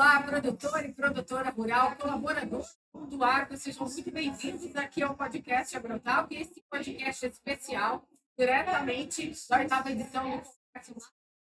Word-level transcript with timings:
Olá, 0.00 0.22
produtor 0.22 0.82
e 0.82 0.94
produtora 0.94 1.50
rural, 1.50 1.94
colaborador 1.96 2.64
do 3.06 3.22
Agro, 3.22 3.54
sejam 3.58 3.86
muito 3.86 4.10
bem-vindos 4.10 4.74
aqui 4.74 5.02
ao 5.02 5.14
podcast 5.14 5.76
Agrotal, 5.76 6.26
que 6.26 6.36
esse 6.36 6.64
podcast 6.70 7.26
especial, 7.26 8.02
diretamente 8.34 9.30
da 9.50 9.58
oitava 9.58 9.90
edição 9.90 10.22
do 10.24 10.42
Congresso 10.42 10.94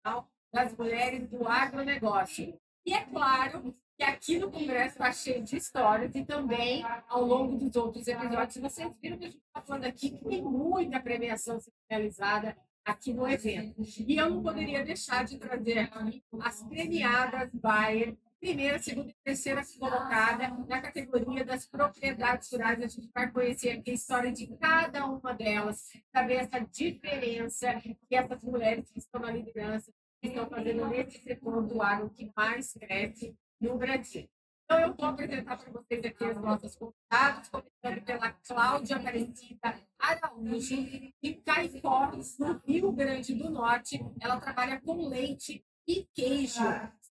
Nacional 0.04 0.30
das 0.54 0.76
Mulheres 0.76 1.30
do 1.30 1.48
Agronegócio. 1.48 2.60
E 2.86 2.94
é 2.94 3.06
claro 3.06 3.74
que 3.98 4.04
aqui 4.04 4.38
no 4.38 4.52
Congresso 4.52 4.96
está 4.96 5.10
cheio 5.14 5.42
de 5.42 5.56
histórias 5.56 6.14
e 6.14 6.26
também 6.26 6.84
ao 7.08 7.24
longo 7.24 7.56
dos 7.56 7.78
outros 7.78 8.10
episódios 8.10 8.58
vocês 8.58 8.94
viram 9.02 9.18
que 9.18 9.24
a 9.24 9.30
gente 9.30 9.42
está 9.42 9.62
falando 9.62 9.86
aqui 9.86 10.10
que 10.10 10.26
tem 10.26 10.42
muita 10.42 11.00
premiação 11.00 11.58
realizada 11.90 12.58
aqui 12.84 13.14
no 13.14 13.26
evento. 13.26 13.82
E 14.00 14.18
eu 14.18 14.30
não 14.30 14.44
poderia 14.44 14.84
deixar 14.84 15.24
de 15.24 15.38
trazer 15.38 15.80
aqui 15.80 16.22
as 16.42 16.62
premiadas 16.64 17.50
Bayer, 17.54 18.18
primeira, 18.40 18.80
segunda 18.80 19.10
e 19.10 19.16
terceira 19.24 19.62
colocada 19.78 20.48
na 20.68 20.82
categoria 20.82 21.44
das 21.44 21.68
propriedades 21.68 22.52
rurais. 22.52 22.82
A 22.82 22.88
gente 22.88 23.10
vai 23.14 23.30
conhecer 23.32 23.84
a 23.86 23.92
história 23.92 24.32
de 24.32 24.48
cada 24.58 25.06
uma 25.06 25.34
delas, 25.34 25.90
saber 26.14 26.36
essa 26.36 26.60
diferença 26.60 27.74
que 27.82 28.16
essas 28.16 28.44
mulheres 28.44 28.90
que 28.92 29.00
estão 29.00 29.22
na 29.22 29.32
liderança 29.32 29.92
estão 30.24 30.50
fazendo 30.50 30.88
nesse 30.88 31.22
setor 31.22 31.66
do 31.66 31.82
agro 31.82 32.10
que 32.10 32.32
mais 32.36 32.74
cresce 32.74 33.36
no 33.60 33.78
Brasil. 33.78 34.30
Então, 34.72 34.80
eu 34.82 34.94
vou 34.94 35.08
apresentar 35.08 35.58
para 35.58 35.72
vocês 35.72 36.06
aqui 36.06 36.24
as 36.24 36.38
nossas 36.40 36.76
convidadas, 36.76 37.50
começando 37.50 38.06
pela 38.06 38.32
Cláudia 38.32 38.98
Aparecida 38.98 39.82
Araújo, 39.98 40.76
de 41.24 41.34
Caicó, 41.44 42.12
no 42.38 42.62
Rio 42.68 42.92
Grande 42.92 43.34
do 43.34 43.50
Norte. 43.50 44.00
Ela 44.22 44.40
trabalha 44.40 44.80
com 44.80 45.08
leite 45.08 45.66
e 45.88 46.08
queijo. 46.14 46.62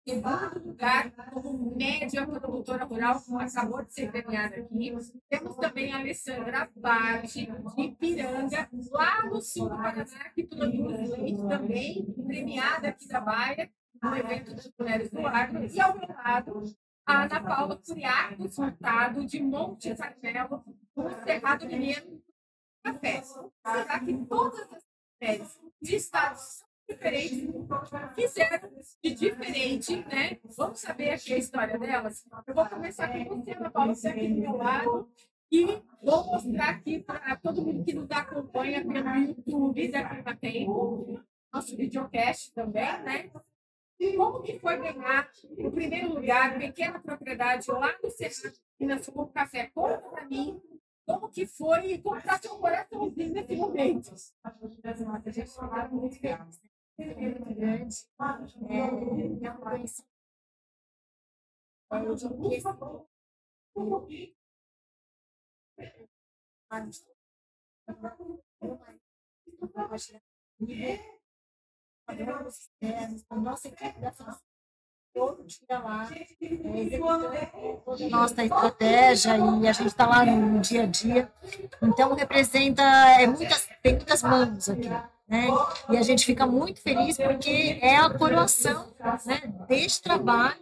Segundo 0.06 0.68
lugar, 0.68 1.12
como 1.12 1.78
média 1.78 2.28
produtora 2.28 2.84
rural, 2.84 3.22
acabou 3.40 3.86
de 3.86 3.94
ser 3.94 4.12
premiada 4.12 4.58
aqui. 4.58 4.94
Temos 5.30 5.56
também 5.56 5.94
a 5.94 6.00
Alessandra 6.00 6.70
Bate, 6.76 7.46
de 7.46 7.92
Piranga, 7.96 8.70
lá 8.92 9.26
no 9.26 9.42
sul 9.42 9.70
do 9.70 9.78
Paraná, 9.78 10.30
que 10.36 10.44
produz 10.44 11.10
leite 11.10 11.48
também, 11.48 12.14
premiada 12.28 12.90
aqui 12.90 13.08
da 13.08 13.22
Baia, 13.22 13.72
no 14.02 14.18
evento 14.18 14.54
das 14.54 14.70
Mulheres 14.78 15.10
do 15.10 15.26
Agro. 15.26 15.66
E 15.74 15.80
ao 15.80 15.98
meu 15.98 16.10
lado, 16.10 16.64
a 17.06 17.24
Ana 17.24 17.42
Paula 17.42 17.78
Curiaco 17.78 18.50
Furtado, 18.50 19.26
de 19.26 19.42
Monte 19.42 19.96
Carmelo, 19.96 20.66
no 20.98 21.24
Cerrado 21.24 21.66
Mineiro 21.66 22.22
Café. 22.84 23.22
Será 23.22 24.00
que 24.02 24.18
todas 24.26 24.70
as 24.74 24.84
mulheres 25.22 25.60
de 25.82 25.96
estados 25.96 26.62
diferentes 26.94 27.54
fizeram 28.16 28.70
de 29.04 29.14
diferente, 29.14 29.96
né? 30.06 30.38
Vamos 30.56 30.80
saber 30.80 31.12
aqui 31.12 31.34
a 31.34 31.38
história 31.38 31.78
delas? 31.78 32.26
Eu 32.48 32.54
vou 32.54 32.66
começar 32.68 33.10
com 33.10 33.42
você, 33.42 33.52
Ana 33.52 33.72
Paula, 33.72 33.96
você 33.96 34.08
aqui 34.10 34.28
do 34.28 34.42
meu 34.42 34.58
lado. 34.58 35.10
E 35.52 35.66
vou 36.02 36.26
mostrar 36.26 36.70
aqui 36.70 37.00
para 37.00 37.36
todo 37.38 37.62
mundo 37.62 37.84
que 37.84 37.94
nos 37.94 38.10
acompanha 38.10 38.84
pelo 38.84 39.16
YouTube 39.16 39.88
da 39.90 40.10
Clima 40.10 40.36
Tempo, 40.36 41.20
nosso 41.54 41.78
videocast 41.78 42.52
também, 42.54 43.04
né? 43.04 43.32
Como 44.18 44.42
que 44.42 44.60
foi 44.60 44.78
ganhar 44.78 45.30
o 45.60 45.72
primeiro 45.72 46.14
lugar, 46.14 46.58
pequena 46.58 47.00
propriedade 47.00 47.72
lá 47.72 47.96
no 48.04 48.10
Cerrado, 48.10 48.58
Minas 48.80 49.08
com 49.08 49.28
café? 49.28 49.70
Conta 49.74 50.00
para 50.00 50.26
mim 50.26 50.60
como 51.06 51.30
que 51.30 51.46
foi 51.46 51.94
e 51.94 52.02
como 52.02 52.18
está 52.18 52.40
seu 52.40 52.58
coraçãozinho 52.58 53.34
nesse 53.34 53.56
momento. 53.56 54.14
A 54.44 54.52
gente 55.30 55.48
está 55.48 55.88
muito 55.90 56.20
feliz. 56.20 56.63
Grande. 56.98 57.96
Eu 59.42 59.58
conheci. 59.60 60.04
Eu 72.08 72.16
digo 72.16 72.34
que 73.28 73.36
nossa 73.36 73.68
equipe 73.68 74.00
da 74.00 74.12
todo 75.14 75.44
dia 75.46 75.80
lá, 75.80 76.10
executando 76.42 78.10
nossa 78.10 78.44
estratégia 78.44 79.38
e 79.38 79.68
a 79.68 79.72
gente 79.72 79.88
está 79.88 80.08
lá 80.08 80.26
no 80.26 80.60
dia 80.60 80.84
a 80.84 80.86
dia. 80.88 81.32
Então, 81.82 82.16
representa, 82.16 82.82
é 82.82 83.28
muitas, 83.28 83.70
tem 83.82 83.96
muitas 83.96 84.24
mãos 84.24 84.70
aqui. 84.70 84.90
Né? 85.34 85.48
E 85.90 85.98
a 85.98 86.04
gente 86.04 86.28
fica 86.28 86.46
muito 86.46 86.80
feliz 86.80 87.18
porque 87.18 87.80
é 87.82 87.98
a 87.98 88.08
coroação 88.08 88.94
né, 89.26 89.42
deste 89.68 90.04
trabalho 90.04 90.62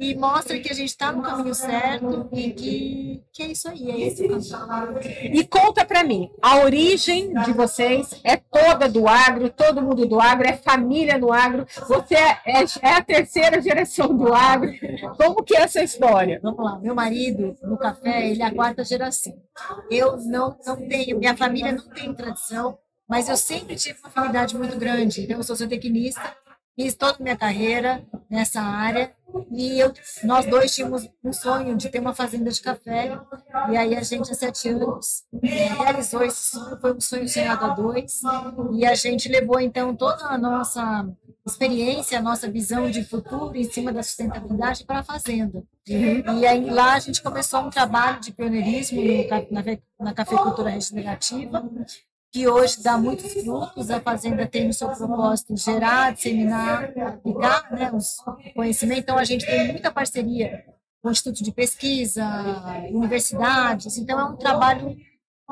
e 0.00 0.16
mostra 0.16 0.58
que 0.58 0.68
a 0.68 0.74
gente 0.74 0.88
está 0.88 1.12
no 1.12 1.22
caminho 1.22 1.54
certo 1.54 2.28
e 2.32 2.50
que, 2.50 3.22
que 3.32 3.42
é 3.44 3.46
isso 3.46 3.68
aí, 3.68 3.88
é. 3.88 5.26
E 5.26 5.46
conta 5.46 5.84
para 5.84 6.02
mim, 6.02 6.28
a 6.42 6.56
origem 6.56 7.32
de 7.44 7.52
vocês 7.52 8.20
é 8.24 8.36
toda 8.36 8.88
do 8.88 9.06
agro, 9.06 9.48
todo 9.48 9.80
mundo 9.80 10.04
do 10.04 10.20
agro, 10.20 10.48
é 10.48 10.54
família 10.54 11.16
no 11.16 11.32
agro, 11.32 11.64
você 11.86 12.16
é, 12.16 12.40
é, 12.46 12.64
é 12.82 12.92
a 12.94 13.04
terceira 13.04 13.62
geração 13.62 14.16
do 14.16 14.34
agro, 14.34 14.72
como 15.16 15.44
que 15.44 15.56
é 15.56 15.60
essa 15.60 15.84
história? 15.84 16.40
Vamos 16.42 16.64
lá, 16.64 16.80
meu 16.80 16.96
marido 16.96 17.56
no 17.62 17.78
café, 17.78 18.28
ele 18.28 18.42
é 18.42 18.46
a 18.46 18.52
quarta 18.52 18.82
geração. 18.82 19.34
Eu 19.88 20.16
não, 20.16 20.58
não 20.66 20.76
tenho, 20.88 21.16
minha 21.16 21.36
família 21.36 21.70
não 21.70 21.88
tem 21.90 22.12
tradição, 22.12 22.76
mas 23.10 23.28
eu 23.28 23.36
sempre 23.36 23.74
tive 23.74 23.98
uma 23.98 24.08
afinidade 24.08 24.56
muito 24.56 24.76
grande, 24.76 25.22
então 25.22 25.36
eu 25.36 25.42
sou 25.42 25.56
zootecnista, 25.56 26.32
fiz 26.76 26.94
toda 26.94 27.16
a 27.18 27.22
minha 27.22 27.36
carreira 27.36 28.06
nessa 28.30 28.62
área 28.62 29.12
e 29.50 29.80
eu, 29.80 29.92
nós 30.22 30.46
dois 30.46 30.72
tínhamos 30.72 31.08
um 31.22 31.32
sonho 31.32 31.76
de 31.76 31.88
ter 31.88 31.98
uma 31.98 32.14
fazenda 32.14 32.50
de 32.52 32.60
café 32.60 33.18
e 33.68 33.76
aí 33.76 33.96
a 33.96 34.02
gente 34.04 34.30
há 34.30 34.34
sete 34.34 34.68
anos 34.68 35.24
realizou 35.42 36.22
esse 36.22 36.50
sonho, 36.50 36.80
foi 36.80 36.94
um 36.94 37.00
sonho 37.00 37.28
sonhado 37.28 37.64
a 37.64 37.68
dois 37.70 38.20
e 38.72 38.86
a 38.86 38.94
gente 38.94 39.28
levou 39.28 39.58
então 39.58 39.94
toda 39.96 40.26
a 40.26 40.38
nossa 40.38 41.04
experiência, 41.44 42.16
a 42.16 42.22
nossa 42.22 42.48
visão 42.48 42.88
de 42.88 43.02
futuro 43.02 43.56
em 43.56 43.64
cima 43.64 43.92
da 43.92 44.04
sustentabilidade 44.04 44.84
para 44.84 45.00
a 45.00 45.04
fazenda. 45.04 45.64
Uhum. 45.88 46.38
E 46.38 46.46
aí 46.46 46.70
lá 46.70 46.94
a 46.94 47.00
gente 47.00 47.20
começou 47.20 47.60
um 47.60 47.70
trabalho 47.70 48.20
de 48.20 48.30
pioneirismo 48.30 49.02
na, 49.50 49.64
na 49.98 50.14
cafeicultura 50.14 50.70
regenerativa 50.70 51.68
que 52.32 52.48
hoje 52.48 52.82
dá 52.82 52.96
muitos 52.96 53.32
frutos. 53.32 53.90
A 53.90 54.00
fazenda 54.00 54.46
tem 54.46 54.66
no 54.66 54.72
seu 54.72 54.88
propósito 54.88 55.56
gerar, 55.56 56.12
disseminar, 56.12 56.92
aplicar 56.98 57.70
né, 57.72 57.90
os 57.92 58.16
conhecimento. 58.54 59.00
Então, 59.00 59.18
a 59.18 59.24
gente 59.24 59.44
tem 59.44 59.72
muita 59.72 59.90
parceria 59.90 60.64
com 61.02 61.08
o 61.08 61.12
Instituto 61.12 61.42
de 61.42 61.52
Pesquisa, 61.52 62.24
universidades. 62.90 63.96
Então, 63.96 64.18
é 64.20 64.24
um 64.24 64.36
trabalho 64.36 64.96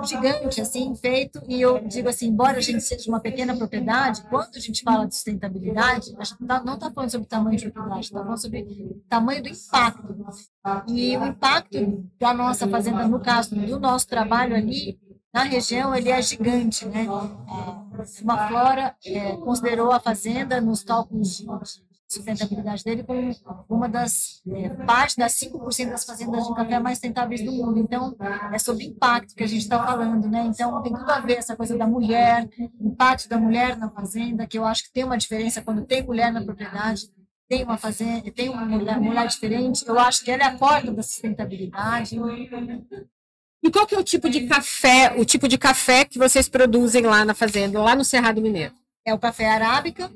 gigante, 0.04 0.60
assim, 0.60 0.94
feito. 0.94 1.42
E 1.48 1.60
eu 1.60 1.80
digo 1.80 2.08
assim, 2.08 2.28
embora 2.28 2.58
a 2.58 2.60
gente 2.60 2.80
seja 2.82 3.10
uma 3.10 3.20
pequena 3.20 3.56
propriedade, 3.56 4.22
quando 4.28 4.56
a 4.56 4.60
gente 4.60 4.82
fala 4.82 5.06
de 5.06 5.14
sustentabilidade, 5.14 6.14
a 6.16 6.24
gente 6.24 6.46
tá, 6.46 6.62
não 6.62 6.74
está 6.74 6.90
falando 6.90 7.10
sobre 7.10 7.26
tamanho 7.26 7.56
de 7.56 7.70
propriedade, 7.70 8.06
está 8.06 8.22
falando 8.22 8.40
sobre 8.40 9.02
tamanho 9.08 9.42
do 9.42 9.48
impacto. 9.48 10.16
E 10.86 11.16
o 11.16 11.26
impacto 11.26 12.08
da 12.20 12.32
nossa 12.32 12.68
fazenda, 12.68 13.08
no 13.08 13.20
caso 13.20 13.54
do 13.54 13.80
nosso 13.80 14.06
trabalho 14.06 14.54
ali, 14.54 14.98
na 15.32 15.42
região 15.42 15.94
ele 15.94 16.10
é 16.10 16.20
gigante, 16.22 16.86
né? 16.86 17.04
É, 17.04 18.22
uma 18.22 18.48
flora 18.48 18.96
é, 19.04 19.36
considerou 19.36 19.92
a 19.92 20.00
fazenda 20.00 20.60
nos 20.60 20.82
cálculos 20.82 21.38
de 21.38 21.46
sustentabilidade 22.08 22.82
dele 22.82 23.04
como 23.04 23.64
uma 23.68 23.88
das 23.88 24.42
é, 24.48 24.70
parte 24.86 25.18
das 25.18 25.32
5% 25.34 25.90
das 25.90 26.04
fazendas 26.04 26.46
de 26.46 26.54
café 26.54 26.78
mais 26.78 26.96
sustentáveis 26.96 27.44
do 27.44 27.52
mundo. 27.52 27.78
Então, 27.78 28.16
é 28.50 28.58
sobre 28.58 28.86
impacto 28.86 29.34
que 29.34 29.44
a 29.44 29.46
gente 29.46 29.62
está 29.62 29.84
falando, 29.84 30.26
né? 30.28 30.46
Então, 30.46 30.82
tem 30.82 30.92
tudo 30.92 31.10
a 31.10 31.20
ver 31.20 31.34
essa 31.34 31.54
coisa 31.54 31.76
da 31.76 31.86
mulher, 31.86 32.48
impacto 32.80 33.28
da 33.28 33.38
mulher 33.38 33.76
na 33.76 33.90
fazenda, 33.90 34.46
que 34.46 34.58
eu 34.58 34.64
acho 34.64 34.84
que 34.84 34.92
tem 34.92 35.04
uma 35.04 35.18
diferença 35.18 35.60
quando 35.60 35.84
tem 35.84 36.02
mulher 36.02 36.32
na 36.32 36.42
propriedade, 36.42 37.02
tem 37.46 37.62
uma 37.64 37.76
fazenda, 37.76 38.30
tem 38.30 38.48
uma 38.48 38.64
mulher, 38.64 38.98
mulher 39.00 39.26
diferente. 39.26 39.86
Eu 39.86 39.98
acho 39.98 40.24
que 40.24 40.30
ela 40.30 40.44
é 40.44 40.46
a 40.46 40.56
porta 40.56 40.90
da 40.90 41.02
sustentabilidade. 41.02 42.18
E 43.62 43.70
qual 43.70 43.86
que 43.86 43.94
é 43.94 43.98
o 43.98 44.04
tipo 44.04 44.30
de 44.30 44.46
café, 44.46 45.14
o 45.16 45.24
tipo 45.24 45.48
de 45.48 45.58
café 45.58 46.04
que 46.04 46.18
vocês 46.18 46.48
produzem 46.48 47.02
lá 47.02 47.24
na 47.24 47.34
fazenda, 47.34 47.80
lá 47.82 47.94
no 47.94 48.04
Cerrado 48.04 48.40
Mineiro? 48.40 48.74
É 49.04 49.12
o 49.12 49.18
café 49.18 49.48
arábica. 49.48 50.10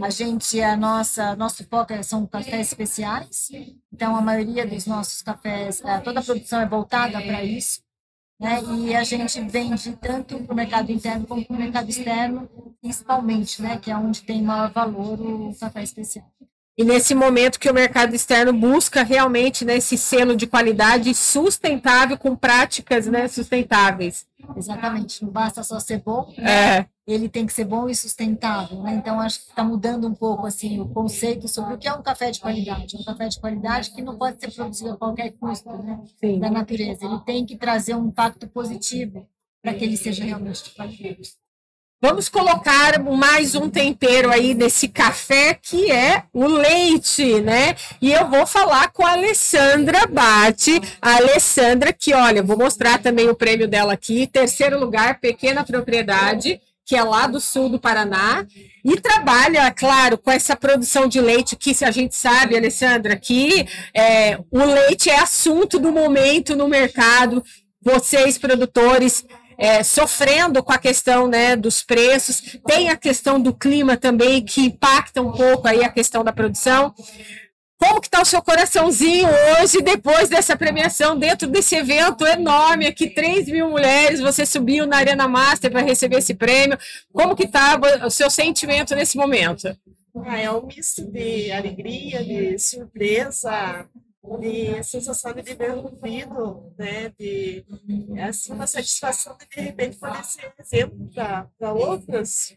A 0.00 0.10
gente, 0.10 0.60
a 0.60 0.76
nossa, 0.76 1.34
nosso 1.34 1.64
foco 1.64 1.92
é, 1.92 2.02
são 2.02 2.24
cafés 2.26 2.68
especiais. 2.68 3.48
Então, 3.92 4.14
a 4.14 4.20
maioria 4.20 4.64
dos 4.64 4.86
nossos 4.86 5.22
cafés, 5.22 5.80
é, 5.84 5.98
toda 5.98 6.20
a 6.20 6.22
produção 6.22 6.60
é 6.60 6.66
voltada 6.66 7.20
para 7.20 7.42
isso. 7.42 7.80
Né? 8.38 8.60
E 8.76 8.94
a 8.94 9.04
gente 9.04 9.40
vende 9.42 9.96
tanto 9.96 10.38
para 10.40 10.52
o 10.52 10.56
mercado 10.56 10.90
interno 10.90 11.26
como 11.26 11.44
para 11.44 11.54
o 11.54 11.58
mercado 11.58 11.88
externo, 11.88 12.48
principalmente, 12.80 13.62
né? 13.62 13.78
Que 13.78 13.90
é 13.90 13.96
onde 13.96 14.22
tem 14.22 14.42
maior 14.42 14.72
valor 14.72 15.20
o 15.20 15.54
café 15.58 15.82
especial. 15.82 16.26
E 16.76 16.84
nesse 16.84 17.14
momento 17.14 17.60
que 17.60 17.70
o 17.70 17.74
mercado 17.74 18.14
externo 18.14 18.52
busca 18.52 19.02
realmente 19.02 19.64
né, 19.64 19.76
esse 19.76 19.98
selo 19.98 20.34
de 20.34 20.46
qualidade 20.46 21.14
sustentável 21.14 22.16
com 22.16 22.34
práticas 22.34 23.06
né, 23.06 23.28
sustentáveis. 23.28 24.26
Exatamente, 24.56 25.22
não 25.22 25.30
basta 25.30 25.62
só 25.62 25.78
ser 25.78 26.02
bom, 26.02 26.32
né? 26.38 26.78
É, 26.78 26.86
ele 27.06 27.28
tem 27.28 27.44
que 27.46 27.52
ser 27.52 27.64
bom 27.64 27.88
e 27.88 27.94
sustentável, 27.94 28.82
né? 28.82 28.94
Então 28.94 29.20
acho 29.20 29.40
que 29.40 29.50
está 29.50 29.62
mudando 29.62 30.08
um 30.08 30.14
pouco 30.14 30.46
assim 30.46 30.80
o 30.80 30.88
conceito 30.88 31.46
sobre 31.46 31.74
o 31.74 31.78
que 31.78 31.86
é 31.86 31.92
um 31.92 32.02
café 32.02 32.30
de 32.30 32.40
qualidade. 32.40 32.96
Um 32.96 33.04
café 33.04 33.28
de 33.28 33.38
qualidade 33.38 33.90
que 33.90 34.02
não 34.02 34.16
pode 34.16 34.40
ser 34.40 34.50
produzido 34.50 34.92
a 34.92 34.96
qualquer 34.96 35.32
custo, 35.32 35.68
né? 35.70 36.00
Da 36.40 36.50
natureza. 36.50 37.04
Ele 37.04 37.20
tem 37.20 37.44
que 37.44 37.56
trazer 37.56 37.94
um 37.94 38.06
impacto 38.06 38.48
positivo 38.48 39.28
para 39.62 39.74
que 39.74 39.84
ele 39.84 39.96
seja 39.96 40.24
realmente 40.24 40.64
de 40.64 40.70
qualidade. 40.70 41.41
Vamos 42.04 42.28
colocar 42.28 43.00
mais 43.00 43.54
um 43.54 43.70
tempero 43.70 44.28
aí 44.28 44.54
nesse 44.54 44.88
café 44.88 45.54
que 45.54 45.88
é 45.88 46.24
o 46.32 46.46
leite, 46.46 47.40
né? 47.40 47.76
E 48.00 48.12
eu 48.12 48.28
vou 48.28 48.44
falar 48.44 48.90
com 48.90 49.06
a 49.06 49.12
Alessandra 49.12 50.04
Bate. 50.08 50.80
A 51.00 51.18
Alessandra, 51.18 51.92
que 51.92 52.12
olha, 52.12 52.42
vou 52.42 52.58
mostrar 52.58 53.00
também 53.00 53.28
o 53.28 53.36
prêmio 53.36 53.68
dela 53.68 53.92
aqui. 53.92 54.26
Terceiro 54.26 54.80
lugar, 54.80 55.20
pequena 55.20 55.62
propriedade, 55.62 56.60
que 56.84 56.96
é 56.96 57.04
lá 57.04 57.28
do 57.28 57.40
sul 57.40 57.68
do 57.68 57.78
Paraná. 57.78 58.44
E 58.84 59.00
trabalha, 59.00 59.70
claro, 59.70 60.18
com 60.18 60.32
essa 60.32 60.56
produção 60.56 61.06
de 61.06 61.20
leite 61.20 61.54
que 61.54 61.72
se 61.72 61.84
a 61.84 61.92
gente 61.92 62.16
sabe, 62.16 62.56
Alessandra, 62.56 63.14
que 63.14 63.64
é, 63.94 64.40
o 64.50 64.58
leite 64.58 65.08
é 65.08 65.20
assunto 65.20 65.78
do 65.78 65.92
momento 65.92 66.56
no 66.56 66.66
mercado. 66.66 67.44
Vocês, 67.80 68.38
produtores, 68.38 69.24
é, 69.62 69.84
sofrendo 69.84 70.60
com 70.60 70.72
a 70.72 70.78
questão 70.78 71.28
né, 71.28 71.54
dos 71.54 71.84
preços, 71.84 72.58
tem 72.66 72.88
a 72.88 72.96
questão 72.96 73.40
do 73.40 73.54
clima 73.54 73.96
também, 73.96 74.44
que 74.44 74.62
impacta 74.62 75.22
um 75.22 75.30
pouco 75.30 75.68
aí 75.68 75.84
a 75.84 75.88
questão 75.88 76.24
da 76.24 76.32
produção. 76.32 76.92
Como 77.78 78.00
que 78.00 78.08
está 78.08 78.20
o 78.20 78.24
seu 78.24 78.42
coraçãozinho 78.42 79.28
hoje, 79.28 79.80
depois 79.80 80.28
dessa 80.28 80.56
premiação, 80.56 81.16
dentro 81.16 81.46
desse 81.46 81.76
evento 81.76 82.26
enorme 82.26 82.88
aqui, 82.88 83.08
3 83.08 83.46
mil 83.46 83.70
mulheres, 83.70 84.18
você 84.18 84.44
subiu 84.44 84.84
na 84.84 84.96
Arena 84.96 85.28
Master 85.28 85.70
para 85.70 85.80
receber 85.80 86.18
esse 86.18 86.34
prêmio. 86.34 86.76
Como 87.12 87.36
que 87.36 87.44
está 87.44 87.80
o 88.04 88.10
seu 88.10 88.28
sentimento 88.28 88.96
nesse 88.96 89.16
momento? 89.16 89.76
Ah, 90.26 90.40
é 90.40 90.50
um 90.50 90.66
misto 90.66 91.04
de 91.04 91.52
alegria, 91.52 92.24
de 92.24 92.58
surpresa, 92.58 93.86
de 94.38 94.82
sensação 94.84 95.32
de 95.32 95.42
dever 95.42 95.74
cumprido, 95.74 96.72
né? 96.78 97.08
De 97.18 97.66
é, 98.16 98.24
assim 98.24 98.52
uma 98.52 98.66
satisfação 98.66 99.36
de 99.36 99.46
de 99.46 99.60
repente 99.60 99.98
poder 99.98 100.24
ser 100.24 100.54
exemplo 100.58 101.10
para 101.58 101.72
outras 101.72 102.56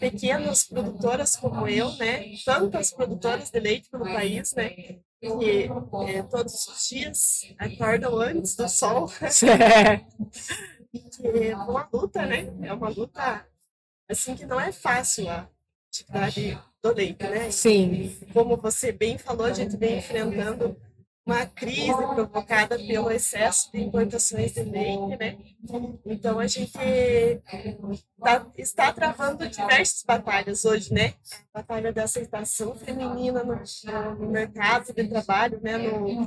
pequenas 0.00 0.64
produtoras 0.64 1.36
como 1.36 1.68
eu, 1.68 1.92
né? 1.96 2.34
Tantas 2.44 2.92
produtoras 2.92 3.50
de 3.50 3.60
leite 3.60 3.88
pelo 3.90 4.04
país, 4.04 4.52
né? 4.54 4.70
Que 4.70 5.68
é, 6.08 6.22
todos 6.22 6.66
os 6.66 6.88
dias 6.88 7.54
acordam 7.58 8.18
antes 8.18 8.56
do 8.56 8.68
sol, 8.68 9.06
que 9.06 9.46
é 11.48 11.56
uma 11.56 11.88
luta, 11.92 12.24
né? 12.24 12.46
É 12.62 12.72
uma 12.72 12.88
luta 12.88 13.46
assim 14.08 14.34
que 14.34 14.46
não 14.46 14.58
é 14.58 14.72
fácil 14.72 15.28
a 15.28 15.46
atividade 15.88 16.58
do 16.92 16.94
leite, 16.94 17.22
né? 17.22 17.50
Sim, 17.50 18.16
como 18.32 18.56
você 18.56 18.92
bem 18.92 19.18
falou, 19.18 19.46
a 19.46 19.52
gente 19.52 19.76
vem 19.76 19.98
enfrentando 19.98 20.76
uma 21.26 21.44
crise 21.44 21.92
provocada 22.14 22.78
pelo 22.78 23.10
excesso 23.10 23.72
de 23.72 23.80
importações 23.82 24.52
de 24.52 24.62
leite, 24.62 25.16
né? 25.18 25.36
Então 26.06 26.38
a 26.38 26.46
gente 26.46 26.72
tá, 28.20 28.46
está 28.56 28.92
travando 28.92 29.48
diversas 29.48 30.04
batalhas 30.06 30.64
hoje, 30.64 30.94
né? 30.94 31.14
A 31.52 31.58
batalha 31.58 31.92
da 31.92 32.04
aceitação 32.04 32.76
feminina 32.76 33.42
no, 33.42 33.60
no 34.20 34.30
mercado 34.30 34.94
de 34.94 35.08
trabalho, 35.08 35.60
né? 35.60 35.76
No, 35.76 36.24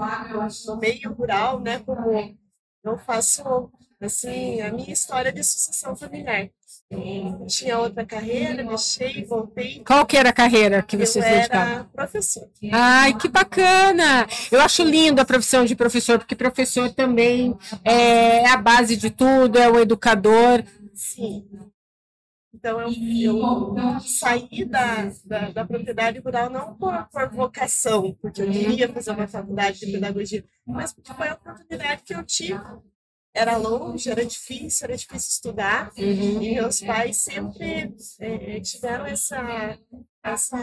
no 0.68 0.78
meio 0.78 1.14
rural, 1.14 1.62
né? 1.62 1.80
Como 1.80 2.38
eu 2.84 2.98
faço 2.98 3.72
assim 4.02 4.62
a 4.62 4.72
minha 4.72 4.94
história 4.94 5.32
de 5.32 5.44
sucessão 5.44 5.96
familiar. 5.96 6.50
Eu 6.90 7.46
tinha 7.46 7.78
outra 7.78 8.04
carreira, 8.04 8.64
deixei, 8.64 9.24
voltei. 9.24 9.84
qual 9.86 10.06
que 10.08 10.18
era 10.18 10.30
a 10.30 10.34
carreira 10.34 10.82
que 10.82 10.98
você 10.98 11.22
se 11.22 11.30
dedicava? 11.30 11.72
era 11.72 11.84
professor. 11.84 12.50
Ai, 12.72 13.14
que 13.16 13.28
bacana! 13.28 14.28
Eu 14.52 14.60
acho 14.60 14.84
lindo 14.84 15.22
a 15.22 15.26
profissão 15.26 15.66
de 15.66 15.76
professor, 15.76 16.18
porque 16.18 16.36
professor 16.36 16.92
também 16.92 17.56
é 17.84 18.48
a 18.48 18.58
base 18.58 18.96
de 18.96 19.12
tudo, 19.12 19.60
é 19.60 19.70
o 19.70 19.80
educador. 19.80 20.64
Sim. 20.96 21.46
Então, 22.60 22.82
eu, 22.82 23.38
eu 23.78 24.00
saí 24.02 24.66
da, 24.66 25.10
da, 25.24 25.50
da 25.52 25.66
propriedade 25.66 26.20
rural 26.20 26.50
não 26.50 26.76
por, 26.76 27.08
por 27.08 27.30
vocação, 27.30 28.14
porque 28.22 28.42
eu 28.42 28.52
queria 28.52 28.92
fazer 28.92 29.12
uma 29.12 29.28
faculdade 29.28 29.80
de 29.80 29.94
pedagogia, 29.94 30.44
mas 30.68 30.92
porque 30.92 31.14
foi 31.14 31.30
a 31.30 31.36
oportunidade 31.36 32.04
que 32.04 32.14
eu 32.14 32.22
tive. 32.26 32.60
Era 33.34 33.56
longe, 33.56 34.10
era 34.10 34.26
difícil, 34.26 34.86
era 34.86 34.98
difícil 34.98 35.30
estudar, 35.30 35.94
e 35.96 36.54
meus 36.54 36.82
pais 36.82 37.22
sempre 37.22 37.96
eh, 38.20 38.60
tiveram 38.60 39.06
essa, 39.06 39.78
essa 40.22 40.58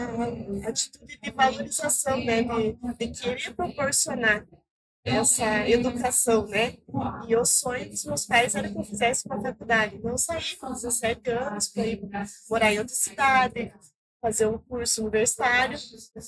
atitude 0.67 1.17
de 1.19 1.31
valorização, 1.31 2.23
né, 2.23 2.43
de, 2.43 3.07
de 3.07 3.21
querer 3.21 3.55
proporcionar 3.55 4.45
essa 5.03 5.67
educação, 5.69 6.45
né? 6.47 6.75
E 7.27 7.35
o 7.35 7.45
sonho 7.45 7.89
dos 7.89 8.03
meus 8.05 8.25
pais 8.25 8.55
era 8.55 8.69
que 8.69 8.77
eu 8.77 8.83
fizesse 8.83 9.25
uma 9.25 9.41
faculdade. 9.41 9.99
Eu 10.03 10.17
saí 10.17 10.55
com 10.59 10.71
17 10.71 11.29
anos 11.31 11.69
para 11.69 11.85
ir 11.85 12.01
morar 12.49 12.73
em 12.73 12.79
outra 12.79 12.95
cidade, 12.95 13.73
fazer 14.21 14.47
um 14.47 14.57
curso 14.57 15.01
universitário. 15.01 15.77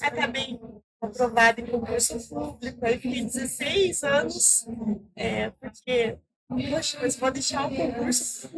Acabei 0.02 0.60
aprovada 1.02 1.62
em 1.62 1.66
concurso 1.66 2.18
público, 2.30 2.86
aí 2.86 3.00
fiquei 3.00 3.24
16 3.24 4.04
anos, 4.04 4.68
é, 5.16 5.50
porque, 5.52 6.18
poxa, 6.48 7.00
mas 7.02 7.16
vou 7.16 7.32
deixar 7.32 7.66
o 7.68 7.76
concurso 7.76 8.50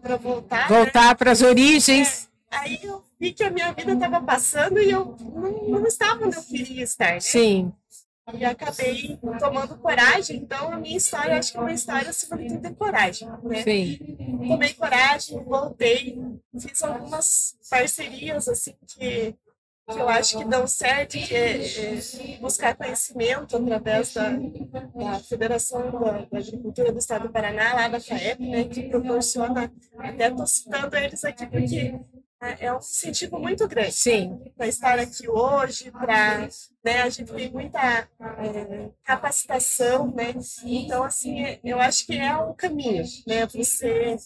para 0.00 0.16
voltar, 0.16 0.70
né? 0.70 0.76
Voltar 0.76 1.14
para 1.14 1.30
as 1.30 1.42
origens. 1.42 2.28
Aí 2.50 2.80
eu 2.82 3.04
vi 3.18 3.32
que 3.32 3.44
a 3.44 3.50
minha 3.50 3.72
vida 3.72 3.92
estava 3.92 4.20
passando 4.20 4.80
e 4.80 4.90
eu 4.90 5.16
não, 5.20 5.68
não 5.68 5.86
estava 5.86 6.26
onde 6.26 6.36
eu 6.36 6.42
queria 6.42 6.82
estar, 6.82 7.12
né? 7.12 7.20
Sim, 7.20 7.72
E 8.34 8.44
acabei 8.44 9.18
tomando 9.38 9.76
coragem. 9.78 10.36
Então, 10.36 10.72
a 10.72 10.76
minha 10.76 10.96
história, 10.96 11.38
acho 11.38 11.52
que 11.52 11.58
é 11.58 11.60
uma 11.60 11.72
história, 11.72 12.10
acima 12.10 12.36
de 12.36 12.48
tudo, 12.48 12.68
de 12.68 12.74
coragem. 12.74 13.28
Né? 13.42 13.62
sim. 13.62 13.98
Tomei 14.48 14.74
coragem, 14.74 15.42
voltei, 15.44 16.18
fiz 16.58 16.82
algumas 16.82 17.56
parcerias, 17.68 18.48
assim, 18.48 18.74
que, 18.86 19.34
que 19.88 19.98
eu 19.98 20.08
acho 20.08 20.38
que 20.38 20.44
dão 20.44 20.66
certo, 20.66 21.18
que 21.18 21.34
é, 21.34 21.96
é 21.96 22.38
buscar 22.40 22.76
conhecimento 22.76 23.56
através 23.56 24.14
da, 24.14 24.30
da 24.30 25.20
Federação 25.20 25.90
da, 25.90 26.12
da 26.22 26.38
Agricultura 26.38 26.92
do 26.92 26.98
Estado 26.98 27.28
do 27.28 27.32
Paraná, 27.32 27.74
lá 27.74 27.88
da 27.88 28.00
FAEP, 28.00 28.40
né, 28.40 28.64
que 28.64 28.88
proporciona, 28.88 29.72
até 29.98 30.28
estou 30.28 30.46
citando 30.46 30.96
eles 30.96 31.24
aqui, 31.24 31.46
porque 31.46 31.94
é 32.40 32.66
é 32.66 32.72
um 32.72 32.78
incentivo 32.78 33.38
muito 33.38 33.68
grande 33.68 33.92
Sim, 33.92 34.40
para 34.56 34.66
estar 34.66 34.98
aqui 34.98 35.28
hoje, 35.28 35.90
para 35.90 36.48
né, 36.82 37.02
a 37.02 37.10
gente 37.10 37.30
tem 37.32 37.50
muita 37.50 37.78
é, 37.78 38.88
capacitação, 39.04 40.10
né? 40.14 40.34
Então 40.64 41.04
assim, 41.04 41.44
é- 41.44 41.60
eu 41.62 41.78
acho 41.78 42.06
que 42.06 42.16
é 42.16 42.34
um 42.36 42.54
caminho, 42.54 43.04
né? 43.26 43.46
Você 43.46 44.16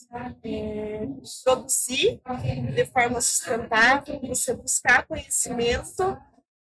é, 0.42 1.06
produzir 1.44 2.20
de 2.74 2.84
forma 2.86 3.20
sustentável, 3.20 4.20
você 4.20 4.54
buscar 4.54 5.06
conhecimento 5.06 6.16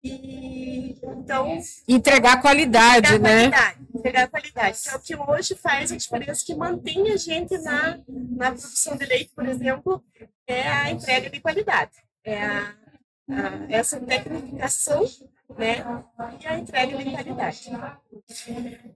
e 0.02 0.98
então 1.02 1.58
entregar 1.86 2.40
qualidade, 2.40 3.06
entregar 3.06 3.20
né? 3.20 3.50
qualidade, 3.50 3.78
entregar 3.94 4.28
qualidade, 4.28 4.80
que 4.82 4.88
é 4.88 4.96
o 4.96 5.00
que 5.00 5.16
hoje 5.16 5.54
faz 5.54 5.92
a 5.92 5.96
diferença, 5.96 6.44
que 6.44 6.54
mantém 6.54 7.10
a 7.10 7.16
gente 7.16 7.56
na, 7.58 7.98
na 8.08 8.50
produção 8.50 8.96
de 8.96 9.04
leite, 9.04 9.30
por 9.34 9.46
exemplo, 9.46 10.02
é 10.50 10.68
a 10.68 10.90
entrega 10.90 11.30
de 11.30 11.40
qualidade, 11.40 11.92
é 12.24 12.42
a, 12.42 12.74
a- 13.30 13.66
essa 13.68 13.98
tecnificação, 14.00 15.04
né, 15.58 15.84
e 16.40 16.46
a 16.46 16.58
entrega 16.58 16.96
de 16.96 17.10
qualidade. 17.10 17.70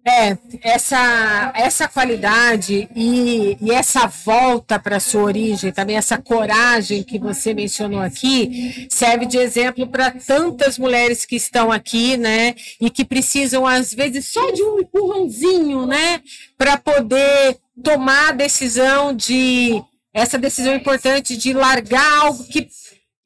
É, 0.07 0.37
essa, 0.63 1.53
essa 1.57 1.89
qualidade 1.89 2.89
e, 2.95 3.57
e 3.61 3.73
essa 3.73 4.07
volta 4.07 4.79
para 4.79 5.01
sua 5.01 5.23
origem, 5.23 5.73
também 5.73 5.97
essa 5.97 6.17
coragem 6.17 7.03
que 7.03 7.19
você 7.19 7.53
mencionou 7.55 8.01
aqui, 8.01 8.87
serve 8.91 9.27
de 9.27 9.37
exemplo 9.39 9.87
para 9.89 10.13
tantas 10.13 10.79
mulheres 10.79 11.25
que 11.27 11.35
estão 11.37 11.73
aqui, 11.73 12.17
né? 12.17 12.55
E 12.81 12.89
que 12.91 13.05
precisam, 13.05 13.67
às 13.67 13.93
vezes, 13.93 14.27
só 14.31 14.51
de 14.53 14.63
um 14.63 14.79
empurrãozinho, 14.81 15.87
né? 15.87 16.23
Para 16.57 16.77
poder 16.77 17.59
tomar 17.83 18.29
a 18.29 18.33
decisão 18.33 19.13
de. 19.15 19.83
Essa 20.15 20.39
decisão 20.39 20.75
importante 20.75 21.37
de 21.37 21.53
largar 21.53 22.21
algo 22.21 22.45
que 22.45 22.69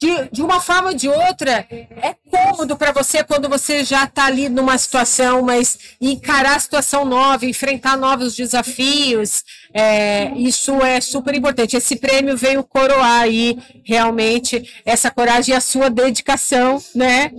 de, 0.01 0.29
de 0.31 0.41
uma 0.41 0.61
forma 0.61 0.89
ou 0.89 0.95
de 0.95 1.09
outra, 1.09 1.67
é 1.69 2.15
cômodo 2.31 2.77
para 2.77 2.93
você 2.93 3.21
quando 3.21 3.49
você 3.49 3.83
já 3.83 4.05
está 4.05 4.27
ali 4.27 4.47
numa 4.47 4.77
situação, 4.77 5.41
mas 5.41 5.77
encarar 5.99 6.55
a 6.55 6.59
situação 6.59 7.03
nova, 7.03 7.45
enfrentar 7.45 7.97
novos 7.97 8.33
desafios, 8.33 9.43
é, 9.73 10.31
isso 10.37 10.73
é 10.81 11.01
super 11.01 11.35
importante. 11.35 11.75
Esse 11.75 11.97
prêmio 11.97 12.37
veio 12.37 12.63
coroar 12.63 13.23
aí 13.23 13.57
realmente 13.83 14.73
essa 14.85 15.11
coragem 15.11 15.53
e 15.53 15.57
a 15.57 15.61
sua 15.61 15.89
dedicação, 15.89 16.81
né? 16.95 17.29